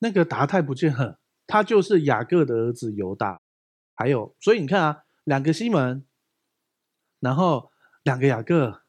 [0.00, 3.40] 那个达太不见了，他就是雅各的儿子犹大。
[3.94, 6.04] 还有，所以你看啊，两个西门，
[7.20, 7.70] 然后
[8.02, 8.82] 两个雅各，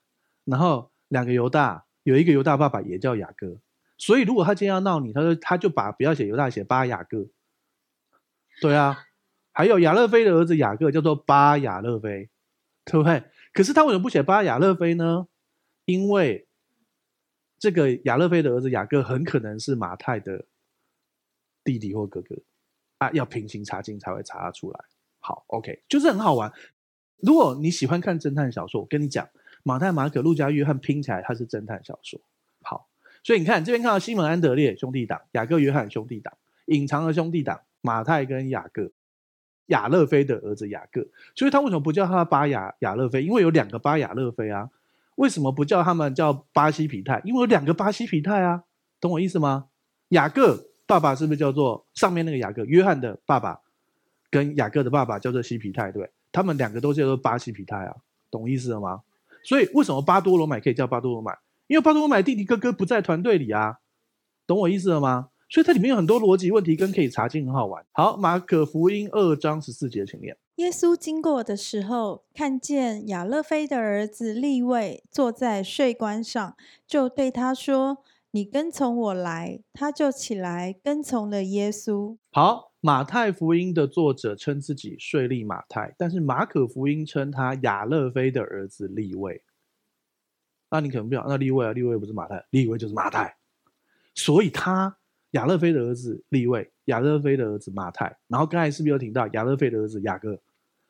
[0.43, 3.61] 然后两个犹大，有一个犹大爸爸也叫雅各。
[3.97, 7.27] 所以如果他今天要闹你，他说他就把不要写犹大，写巴雅各。
[8.61, 9.05] 对啊，
[9.53, 12.29] 还有亚勒菲的儿子雅各叫做巴亚勒菲，
[12.83, 13.23] 对不对？
[13.53, 15.27] 可是他为什么不写巴亚勒菲呢？
[15.85, 16.47] 因为
[17.57, 20.45] 这个亚勒菲的儿子雅各很可能是马太的
[21.63, 22.35] 弟弟或哥哥
[22.97, 24.79] 啊，要平行查经才会查得出来。
[25.19, 26.51] 好，OK，就是很好玩。
[27.17, 29.27] 如果你喜欢看侦探小说，我跟你讲，
[29.63, 32.19] 马太、马可、路加、约翰拼起来，它是侦探小说。
[32.61, 32.89] 好，
[33.23, 38.91] 所以你看这边看到西门、安德烈兄弟党，雅各、约翰兄弟党，隐藏的兄弟党，马太跟雅各。
[39.67, 43.23] 亚勒菲的儿子雅各，所以他为什么不叫他巴亚亚勒菲？
[43.23, 44.69] 因为有两个巴亚勒菲啊。
[45.15, 47.19] 为什么不叫他们叫巴西皮泰？
[47.25, 48.63] 因为有两个巴西皮泰啊，
[49.01, 49.65] 懂我意思吗？
[50.09, 52.63] 雅各爸爸是不是叫做上面那个雅各？
[52.65, 53.59] 约翰的爸爸
[54.29, 57.95] 跟雅各的爸爸叫做西皮泰，对，他们两个都叫做巴西皮泰啊，
[58.29, 59.01] 懂意思了吗？
[59.41, 61.35] 所以为什么巴多罗买可以叫巴多罗买？
[61.65, 63.79] 因为巴多罗买弟弟哥哥不在团队里啊，
[64.45, 65.29] 懂我意思了吗？
[65.49, 67.85] 所以它里面有很多逻辑问题跟可以查经，很好玩。
[67.93, 70.37] 好，马可福音二章十四节，请念。
[70.55, 77.99] 耶稣经过的时候，看见亚勒菲的儿子利位坐在税关上，就对他说
[78.31, 82.17] ：“你跟从我来。”他就起来跟从了耶稣。
[82.31, 89.43] 好，马太福音的作者称自己税利马太，但是马可福音称他亚勒菲的儿子利位。
[90.71, 93.37] 那你可能不晓得，那利位啊，利位不是马太，利位就是马太，
[94.13, 94.96] 所以他。
[95.31, 100.39] 亚勒菲的儿子利未，亚勒菲的儿子马太，然后刚才是不是有听到亚勒菲的儿子雅各？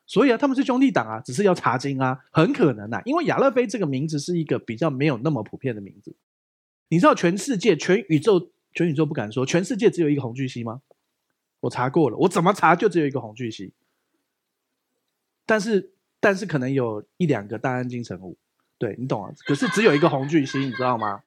[0.06, 6.16] 所以啊，他们是兄弟党啊，只是要查经啊，很可能啊，因为亚勒菲这个名字是一个比较没有那么普遍的名字。
[6.88, 10.80] 你知道全世界、全宇宙、全宇宙不敢说，全世界只有一个红巨蜥吗？
[11.60, 13.74] 我查过了，我怎么查就只有一个红巨蜥。
[15.44, 18.38] 但是，但是可能有一两个大安金城武，
[18.78, 19.34] 对你懂啊？
[19.44, 21.24] 可是只有一个红巨蜥，你知道吗？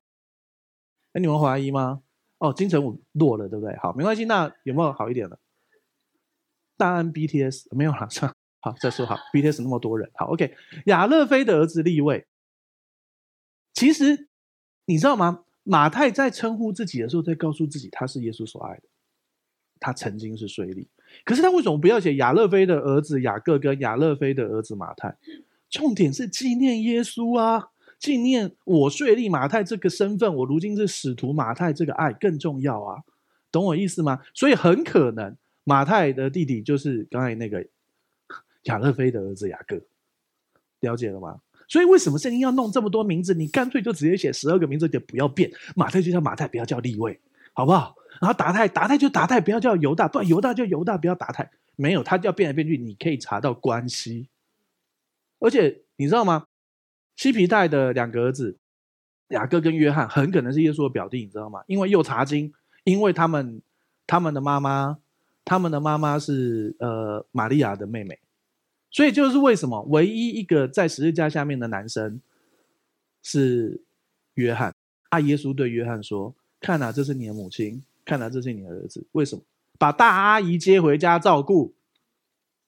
[1.11, 2.01] 哎，你们怀疑吗？
[2.41, 3.77] 哦，金城武落了，对不对？
[3.77, 4.25] 好，没关系。
[4.25, 5.37] 那有没有好一点的？
[6.75, 8.35] 大安 BTS 没有了，算了。
[8.59, 10.55] 好，再说好，BTS 那么多人，好，OK。
[10.87, 12.25] 亚勒菲的儿子立位，
[13.73, 14.27] 其实
[14.85, 15.43] 你知道吗？
[15.61, 18.83] 马太在称呼自己的时候，在告诉自己他是耶稣所爱的，
[19.79, 20.87] 他曾经是税吏。
[21.23, 25.15] 可是他为什么不要写亚勒菲的儿子雅各跟亚勒菲的儿子马太？
[25.69, 27.69] 重点是纪念耶稣啊，
[28.01, 33.03] 纪念我税吏马太这个身份，我如今是使徒马太这个爱更重要啊，
[33.51, 34.19] 懂我意思吗？
[34.33, 35.37] 所以很可能。
[35.63, 37.63] 马太的弟弟就是刚才那个
[38.65, 39.79] 亚勒菲的儿子雅各，
[40.79, 41.39] 了解了吗？
[41.67, 43.35] 所以为什么圣经要弄这么多名字？
[43.35, 45.51] 你干脆就直接写十二个名字，就不要变。
[45.75, 47.17] 马太就叫马太，不要叫利未，
[47.53, 47.95] 好不好？
[48.19, 51.49] 然后达太，达太就达太，不要叫犹大，不然犹大就犹大，不要达太。
[51.75, 54.27] 没有，他就要变来变去，你可以查到关系。
[55.39, 56.47] 而且你知道吗？
[57.21, 58.57] 西皮带的两个儿子
[59.27, 61.61] 雅各跟约翰，很可能是耶稣的表弟，你知道吗？
[61.67, 62.51] 因为又查经，
[62.83, 63.61] 因为他们
[64.07, 64.97] 他们的妈妈。
[65.43, 68.19] 他们的妈妈是呃玛利亚的妹妹，
[68.91, 72.21] 所以就是为什么唯一一个在十字架下面的男生
[73.23, 73.81] 是
[74.35, 74.73] 约翰。
[75.09, 79.03] 啊，耶稣对约翰说：“看啊，这是你的母亲；看啊，这是你的儿子。
[79.13, 79.41] 为什么？
[79.79, 81.73] 把大阿姨接回家照顾，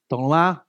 [0.08, 0.63] 懂了吗？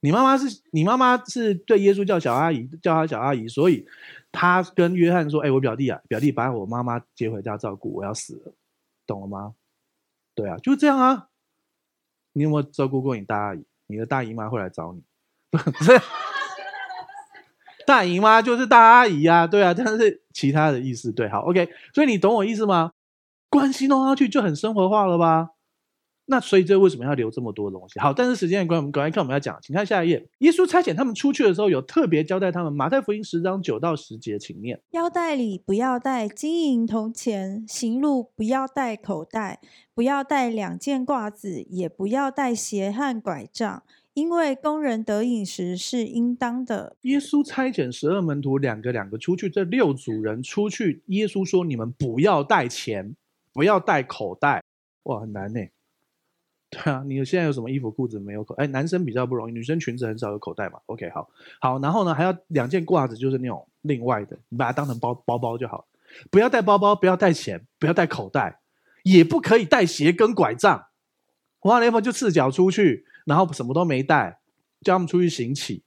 [0.00, 3.86] 你妈妈是你妈妈是对耶稣叫小阿姨，叫她小阿姨，所以
[4.30, 8.52] 她跟约翰说：‘哎，我表弟啊，表弟把我妈妈接回家照顾，我要死了，
[9.06, 9.54] 懂了吗？’”
[10.34, 11.28] 对啊，就这样啊。
[12.32, 13.64] 你有没有照顾过你大阿姨？
[13.88, 15.02] 你的大姨妈会来找你，
[15.50, 16.00] 不是？
[17.84, 21.68] 大姨妈就是大阿姨、啊，对啊，但是其他的意思，对，好，OK。
[21.92, 22.92] 所以你懂我意思吗？
[23.48, 25.52] 关系弄上去就很生活化了吧？
[26.30, 27.98] 那所以这为什么要留这么多东西？
[27.98, 30.22] 好，但是时间的关，我们赶快看我们要讲，请看下一页。
[30.40, 32.70] 耶稣差遣他们出去的时候，有特别交代他们。
[32.70, 39.58] 马太福音十章九到十节，请念：腰带里不要带金银铜钱，行路不要带口袋，
[39.94, 46.94] 不要带两件褂子，也不要带鞋和拐杖，因为工人得饮食是应当的。
[47.02, 53.16] 耶稣差遣十二门徒两个两个出去，这六组人出去，耶稣说：“你们不要带钱，
[53.54, 54.62] 不要带口袋。”
[55.04, 55.60] 哇，很难呢。
[56.70, 58.54] 对啊，你现在有什么衣服裤子没有口？
[58.56, 60.78] 哎，男生比较不容易，女生裙子很少有口袋嘛。
[60.86, 61.28] OK，好，
[61.60, 65.86] 好，然后呢，还要两件褂子，就是那种另外的，你把它当成包包包就好，
[66.30, 68.60] 不要带包包，不要带钱，不要带口袋，
[69.02, 70.88] 也不可以带鞋跟拐杖。
[71.62, 74.38] 哇，那么就赤脚出去，然后什么都没带，
[74.82, 75.82] 叫他们出去行乞，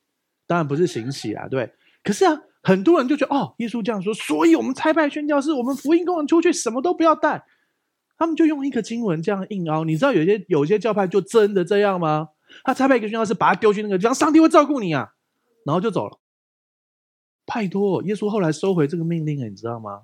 [0.48, 1.72] 当然不是行乞啊，对。
[2.04, 7.44] 可是啊，很多人就觉得哦，耶稣这样说，所以我们差派宣教士，我们福音工人出去什么都不要带。
[8.22, 12.30] 他们就用一个经文这样硬凹，你知道有些有些教派就真的这样吗？
[12.64, 15.16] 他差派一个宣教士把他丢去那个地方，上帝会照顾你啊，
[15.66, 16.20] 然后就走了。
[17.48, 20.04] 拜托，耶稣后来收回这个命令了，你知道吗？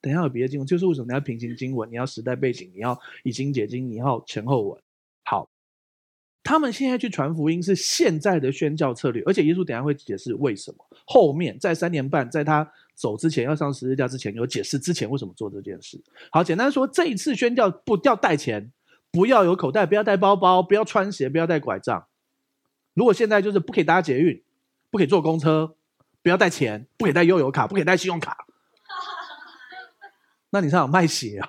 [0.00, 4.82] 等下有别的经文，就是为什么你要平行经文，你要时代背景，你要以经解经，你要前后文。
[5.22, 5.48] 好，
[6.42, 10.78] 他们现在去传福音是现在的宣教策略，而且耶稣等下会解释为什么。
[11.06, 12.72] 后面在三年半，在他。
[12.94, 16.00] 走之前要上十字架之前有解释，之前为什么做这件事。
[16.30, 18.70] 好，简单说，这一次宣教不要带钱，
[19.10, 22.06] 不要有口袋，不要带包包，不要穿鞋，不要带拐杖。
[22.94, 24.40] 如果现在就是不可以搭捷运，
[24.90, 25.74] 不可以坐公车，
[26.22, 28.46] 不要带钱，不可以带悠游卡，不可以带信用卡。
[30.50, 31.48] 那你上有卖鞋啊？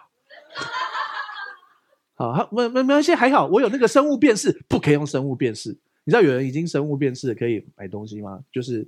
[2.15, 5.69] 好，没没没关系，还好我有那个生物辨识，不可以用生物辨识。
[6.05, 8.43] 你知道有人已经生物辨识可以买东西吗？
[8.51, 8.87] 就是。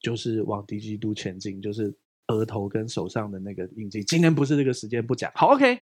[0.00, 1.94] 就是往敌基督前进，就是
[2.28, 4.02] 额头跟手上的那个印记。
[4.02, 5.30] 今天不是这个时间不讲。
[5.34, 5.78] 好，OK，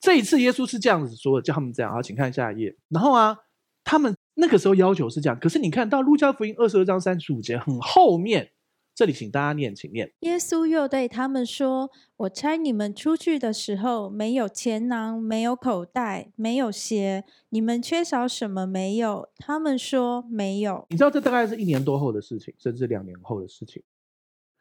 [0.00, 1.92] 这一次耶稣是这样子说的，叫他们这样。
[1.92, 2.76] 好，请看下一页。
[2.88, 3.36] 然后啊，
[3.84, 8.50] 他们那个时候要求是这样，可是你看到路加福音二十二章三十五节很后面。
[8.94, 10.12] 这里，请大家念，请念。
[10.20, 23.82] 耶稣又对他们说：“我差你们出去的时候，没有钱囊，没有口袋，没有鞋，你们缺少什么没有？”他们说：“没有。”你知道这大概是一年多后的事情，甚至两年后的事情。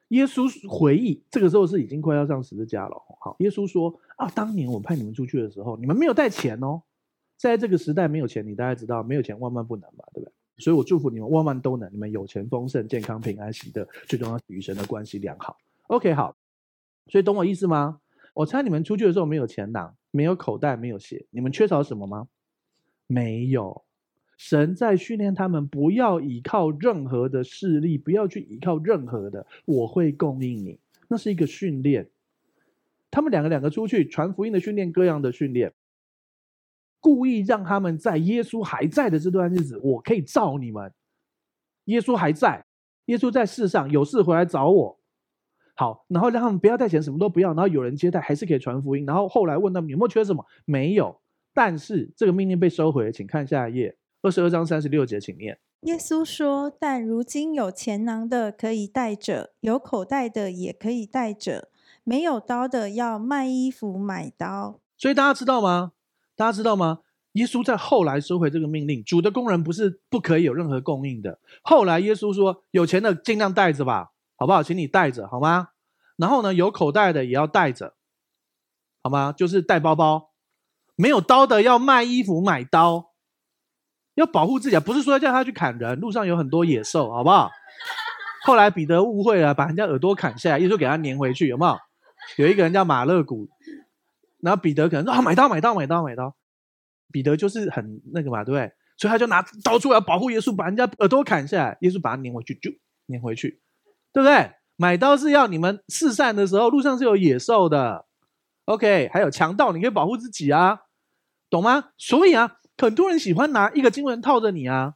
[0.09, 2.95] 耶稣回忆，这个时候是已经快要上十字架了。
[3.19, 6.81] 好，耶稣说：“啊，当年我派你们出去的时候，你们没有带钱哦。
[7.35, 10.05] 在这个时代，没有钱，你大家知道，没有钱万万不能吧？
[10.13, 15.57] 对不对？”所以我祝福你们万万都能，你们有钱丰盛、健康平安喜乐，最重要与神的关系良好。
[15.87, 16.35] OK，好，
[17.07, 18.01] 所以懂我意思吗？
[18.33, 22.27] 我猜你们出去的时候没有钱囊，没有口袋，没有鞋，你们缺少什么吗？
[23.07, 23.83] 没有。
[24.37, 30.79] 神在训练他们，不要依靠任何的势力，不要去依靠任何的，我会供应你。
[31.09, 32.07] 那是一个训练。
[33.11, 35.73] 他们两个两个出去传福音的训练，各样的训练，
[36.99, 40.93] 故意让他们在耶稣还在的这段日子，我可以罩你们。
[41.85, 42.65] 耶稣还在，
[43.05, 44.99] 耶稣在世上，有事回来找我。
[45.75, 49.05] 好，然后让他们不要带钱，什么都不要，然后有人接待，还是可以传福音。
[49.05, 51.19] 然后后来问他们有没有缺什么，没有。
[51.53, 53.97] 但是这个命令被收回，请看下一页。
[54.21, 55.57] 二十二章三十六节，请念。
[55.83, 61.69] 耶稣说：“但如今有钱囊的可以带着，有口袋的也可以带着，
[62.03, 65.93] 没有刀的要卖衣服买刀。”所以大家知道吗？
[66.39, 66.99] 大家知道吗？
[67.33, 71.37] 耶稣在后来收回这个命令，主的工人不是不可以有任何供应的。
[71.61, 74.63] 后来耶稣说：“有钱的尽量带着吧，好不好？
[74.63, 75.67] 请你带着好吗？
[76.15, 77.93] 然后呢，有口袋的也要带着，
[79.03, 79.33] 好吗？
[79.35, 80.29] 就是带包包。
[80.95, 83.11] 没有刀的要卖衣服买刀。”
[84.15, 85.99] 要保护自己啊，不是说要叫他去砍人。
[85.99, 87.51] 路上有很多野兽，好不好？
[88.45, 91.77] 后来彼得误会了，把人家耳朵砍下来，耶稣给他粘回去，有没有？
[92.37, 93.49] 有一个人叫马勒古，
[94.41, 96.35] 然后彼得可能说啊，买刀，买刀，买刀，买刀。
[97.11, 98.71] 彼得就是很那个嘛，对不对？
[98.97, 102.71] 所以他就拿刀出来保护耶稣，把人家耳朵砍下来，耶稣把他粘回去，就
[103.07, 103.61] 粘回去，
[104.13, 104.51] 对不对？
[104.75, 108.05] 买刀是要你们四散的时候，路上是有野兽的
[108.65, 109.09] ，OK？
[109.11, 110.79] 还有强盗，你可以保护自己啊，
[111.49, 111.91] 懂吗？
[111.97, 112.55] 所以啊。
[112.81, 114.93] 很多人喜欢拿一个经文套着你啊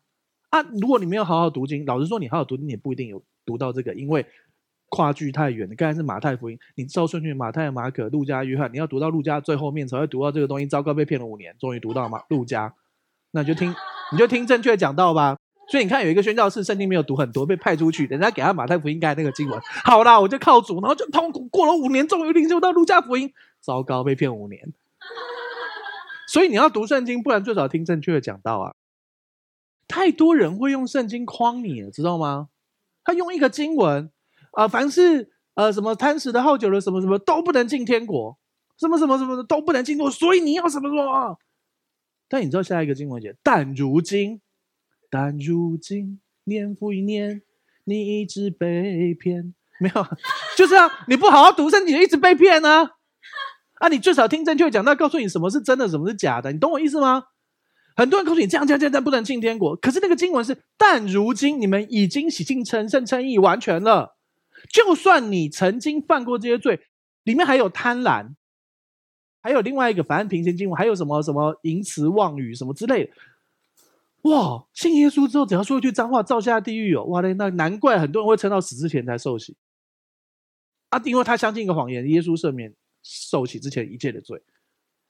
[0.51, 0.61] 啊！
[0.61, 4.25] 如果你没有好好读经，老实说，你好好读经，也不一定有读到这个，因为
[4.93, 5.67] 跨距太远。
[5.67, 10.67] 你刚才是马太福音，你照顺序马太、马可、路加、约翰，你要读到路加最后面才会读到这个东西。
[10.67, 12.75] 糟糕，被骗了五年，终于读到马路加，
[13.31, 13.73] 那你就听，
[14.11, 15.35] 你就听正确讲道吧。
[15.67, 23.33] 所以你看，有一个宣教士圣经没有读很多，被派出去，人家给他马太福音盖那个经文，好啦，我就靠主，然后就痛苦过了五年，终于领受到路加福音。
[23.59, 24.73] 糟糕，被骗五年。
[26.27, 28.75] 所以你要读圣经，不然最少听正确的讲道啊！
[29.87, 32.49] 太多人会用圣经诓你了，知道吗？
[33.03, 34.09] 他用一个经文、
[34.56, 38.38] 呃，凡是呃什么贪食的、好酒的，什么什么都不能进天国，
[38.80, 40.10] 什么什么什么的都不能进国。
[40.10, 41.38] 所以你要什么什么？
[42.30, 44.41] 但你知道下一个经文写：但如今，
[45.10, 47.41] 但如今年复一年，
[47.84, 50.08] 你一直被骗，没有，
[50.56, 52.89] 就这样，你不好好读圣经，一直被骗、啊。
[53.80, 57.24] 啊，你最少听正确讲，那告诉你什么是真的，什么是假的，你懂我意思吗？
[57.95, 59.76] 很多人告诉你这样这样这样，这样不能进天国。
[59.76, 64.16] 可是那个经文是，但如今你们已经洗净、成圣、称义，完全了。
[64.70, 66.80] 就算你曾经犯过这些罪，
[67.24, 68.34] 里面还有贪婪，
[69.41, 73.11] 还有另外一个反正平行经文，还有什么什么淫词妄语什么之类的。
[74.24, 77.03] 哇，信耶稣之后，只要说一句脏话，照下地狱哦。
[77.05, 79.55] 哇嘞，那难怪很多人会撑到死之前才受洗。
[80.89, 82.74] 啊，因为他相信一个谎言，耶稣赦免。
[83.05, 84.41] 受洗之前一切的罪，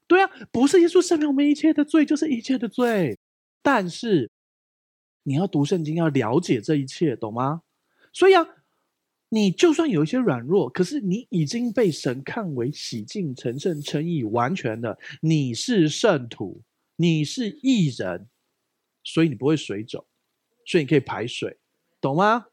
[0.07, 3.19] 对啊，不是耶稣赦免我们一切的罪，就是一切的罪。
[3.61, 4.31] 但是
[5.21, 7.61] 你要读圣经，要了解这一切，懂吗？
[8.11, 8.47] 所以啊，
[9.33, 16.61] 你就算有一些软弱，可是你已经被神看为洗净、成圣、称义、完全的，你是圣徒，
[16.97, 18.27] 你是义人，
[19.03, 20.05] 所以你不会水肿，
[20.67, 21.57] 所以你可以排水，
[21.99, 22.45] 懂吗？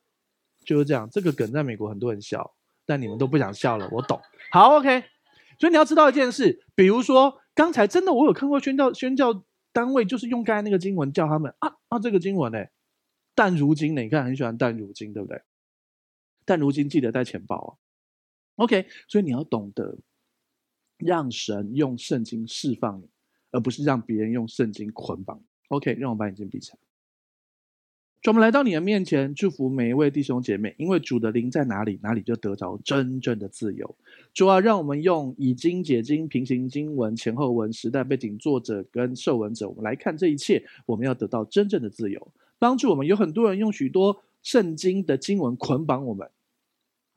[0.65, 1.07] 就是这样。
[1.13, 2.55] 这个梗在美国很多人笑，
[2.87, 4.19] 但你们都不想笑了，我懂。
[4.51, 5.05] 好，OK。
[5.59, 12.65] 所以你要知道一件事，比如说刚才真的我有看过宣教宣教单位，就是用刚才那个经文叫他们啊啊这个经文呢，
[13.35, 15.43] 但如今呢，你看很喜欢但如今，对不对？
[16.51, 17.71] 但如今记得带钱包啊。
[18.57, 19.97] OK，所以你要懂得
[20.97, 23.09] 让神用圣经释放你，
[23.53, 25.41] 而不是让别人用圣经捆绑。
[25.69, 26.79] OK，让我把眼睛闭起来。
[28.21, 33.97] 主，我们来到你的面前，祝福每一位弟兄姐妹，因为主的灵在哪里，哪里就得着真正的自由。
[34.35, 42.33] 主啊，让我们用已经解经、平行经文、前后文、时代背景、作者跟受文者，我们来看这一切，我们要得到真正的自由。
[42.59, 46.29] 帮助我们，有很多人用许多圣经的经文捆绑我们。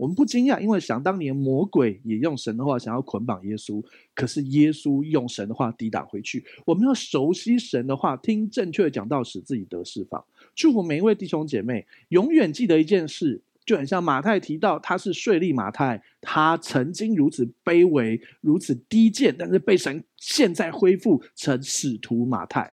[0.04, 3.82] 我们不惊讶，因为想当年魔鬼也用神的话想要捆绑耶稣，
[4.14, 6.44] 可是耶稣用神的话抵挡回去。
[6.66, 10.22] 我们要熟悉神的话，听正确的讲道，使自己得释放。
[10.54, 22.70] 祝福每一位弟兄姐妹，永远记得一件事，就很像马太提到他是税吏马太，他曾经如此卑微、如此低贱，但是被神现在恢复成使徒马太。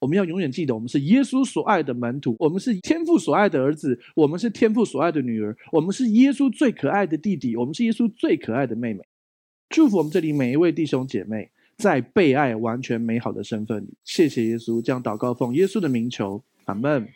[0.00, 9.04] 我们要永远记得，我们是耶稣所爱的门徒，我们是天父所爱的儿子，我们是天父所爱的女儿，我们是耶稣最可爱的弟弟，我们是耶稣最可爱的妹妹。
[9.68, 13.94] 祝福我们这里每一位弟兄姐妹，在被爱完全美好的身份里。
[14.02, 17.06] 谢谢耶稣，将祷告奉耶稣的名求，阿门。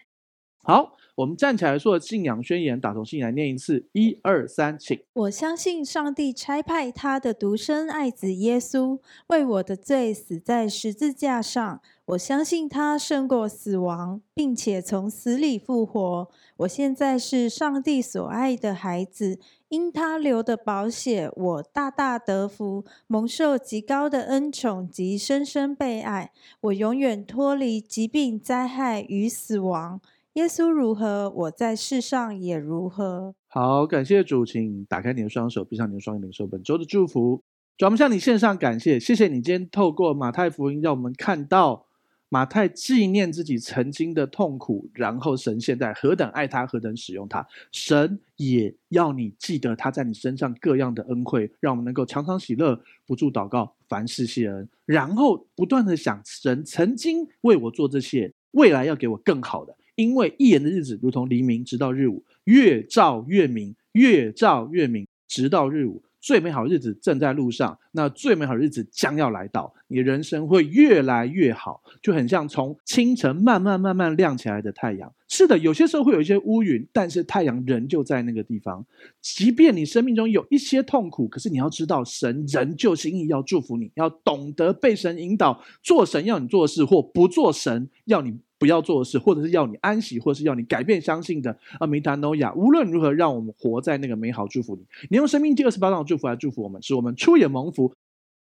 [0.62, 4.98] 好，我们站起来说信仰宣言，打从心来念一次，一二三，请。
[5.14, 11.80] 我相信上帝差派他的独生爱子耶稣为我的罪死在十字架上。
[12.06, 16.28] 我相信他胜过死亡，并且从死里复活。
[16.58, 19.38] 我现在是上帝所爱的孩子，
[19.70, 26.30] 因他流的宝血，我大大得福，蒙受极高的恩宠及深深被爱。
[26.60, 29.98] 我永远脱离疾病、灾害与死亡。
[30.34, 33.34] 耶稣如何，我在世上也如何。
[33.46, 37.40] 好，感谢主，请打开你的双手，闭上你的双眼，领受本周的祝福。
[37.78, 41.86] 主，我们向你献上感谢，谢谢你今天透过马太福音，让我们看到。
[42.34, 47.46] 马太纪念自己曾经的痛苦，然后神现在何等爱他，何等使用他。
[47.70, 52.76] 神也要你记得他在你身上各样的恩惠，让我们能够常常喜乐，
[53.06, 59.72] 不住祷告，凡事谢恩，然后不断的想神曾经为我做这些，未来要给我更好的。
[59.94, 66.02] 因为一言的日子如同黎明，直到日午，越照越明，越照越明，直到日午。
[66.20, 75.12] 最美好日子正在路上，那最美好的日子将要来到，你的人生会越来越好，就很像从清晨慢慢慢慢亮起来的太阳。
[75.28, 78.84] 是的，有些时候会有一些乌云，但是太阳仍旧在那个地方。
[79.20, 88.38] 即便你生命中有一些痛苦，可是你要知道，神仍旧心意要祝福你，要懂得被神引导，做神要你做的事，或不做神要你。
[88.56, 92.54] 不要做的事，或者是要你安息，或者是要你改变相信的啊，米达诺亚。
[92.54, 94.82] 无论如何，让我们活在那个美好祝福里。
[95.10, 97.83] 你用生命第二十八章的祝福来祝福我们，使我们出也蒙福，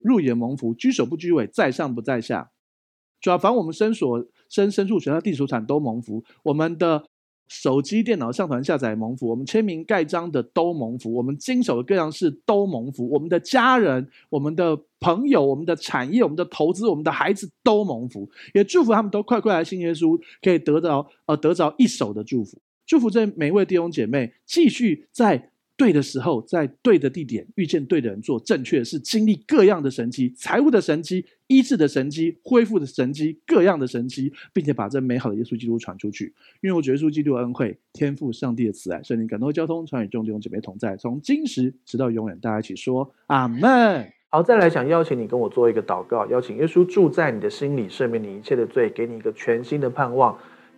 [0.03, 2.51] 入眼蒙福，居首不居尾，在上不在下。
[3.19, 6.23] 主要凡我们身所生牲畜全家地所产都蒙福。
[6.43, 7.03] 我们的。
[7.53, 22.57] 手机、电脑上传下载蒙福，我们签名盖章的都蒙福，我们经手的各样事都蒙福，我们的家人、我们的朋友、我们的产业、我们的投资、我们的孩子都蒙福，也祝福他们都快快来信耶稣，可以得到呃得着一手的祝福。
[22.85, 25.51] 祝福这每一位弟兄姐妹，继续在。
[25.77, 36.33] 对的时候，在对的地点遇见对的人，做正确的事，经历各样的神迹，财务的神迹、医治的神迹、恢复的神迹，各样的神迹，并且把这美好的耶稣基督传出去。
[36.61, 42.37] 因为我觉得耶稣基督的恩惠、天父上帝的慈爱、圣灵感动交通，传与众弟兄姐妹同在，从今时直到永远。
[42.39, 44.11] 大家一起说阿门。
[44.29, 50.37] 好，再来想邀请你跟我做一个祷告，邀请耶稣住在你的心里，赦免你一切的罪，给你一个全新的盼望。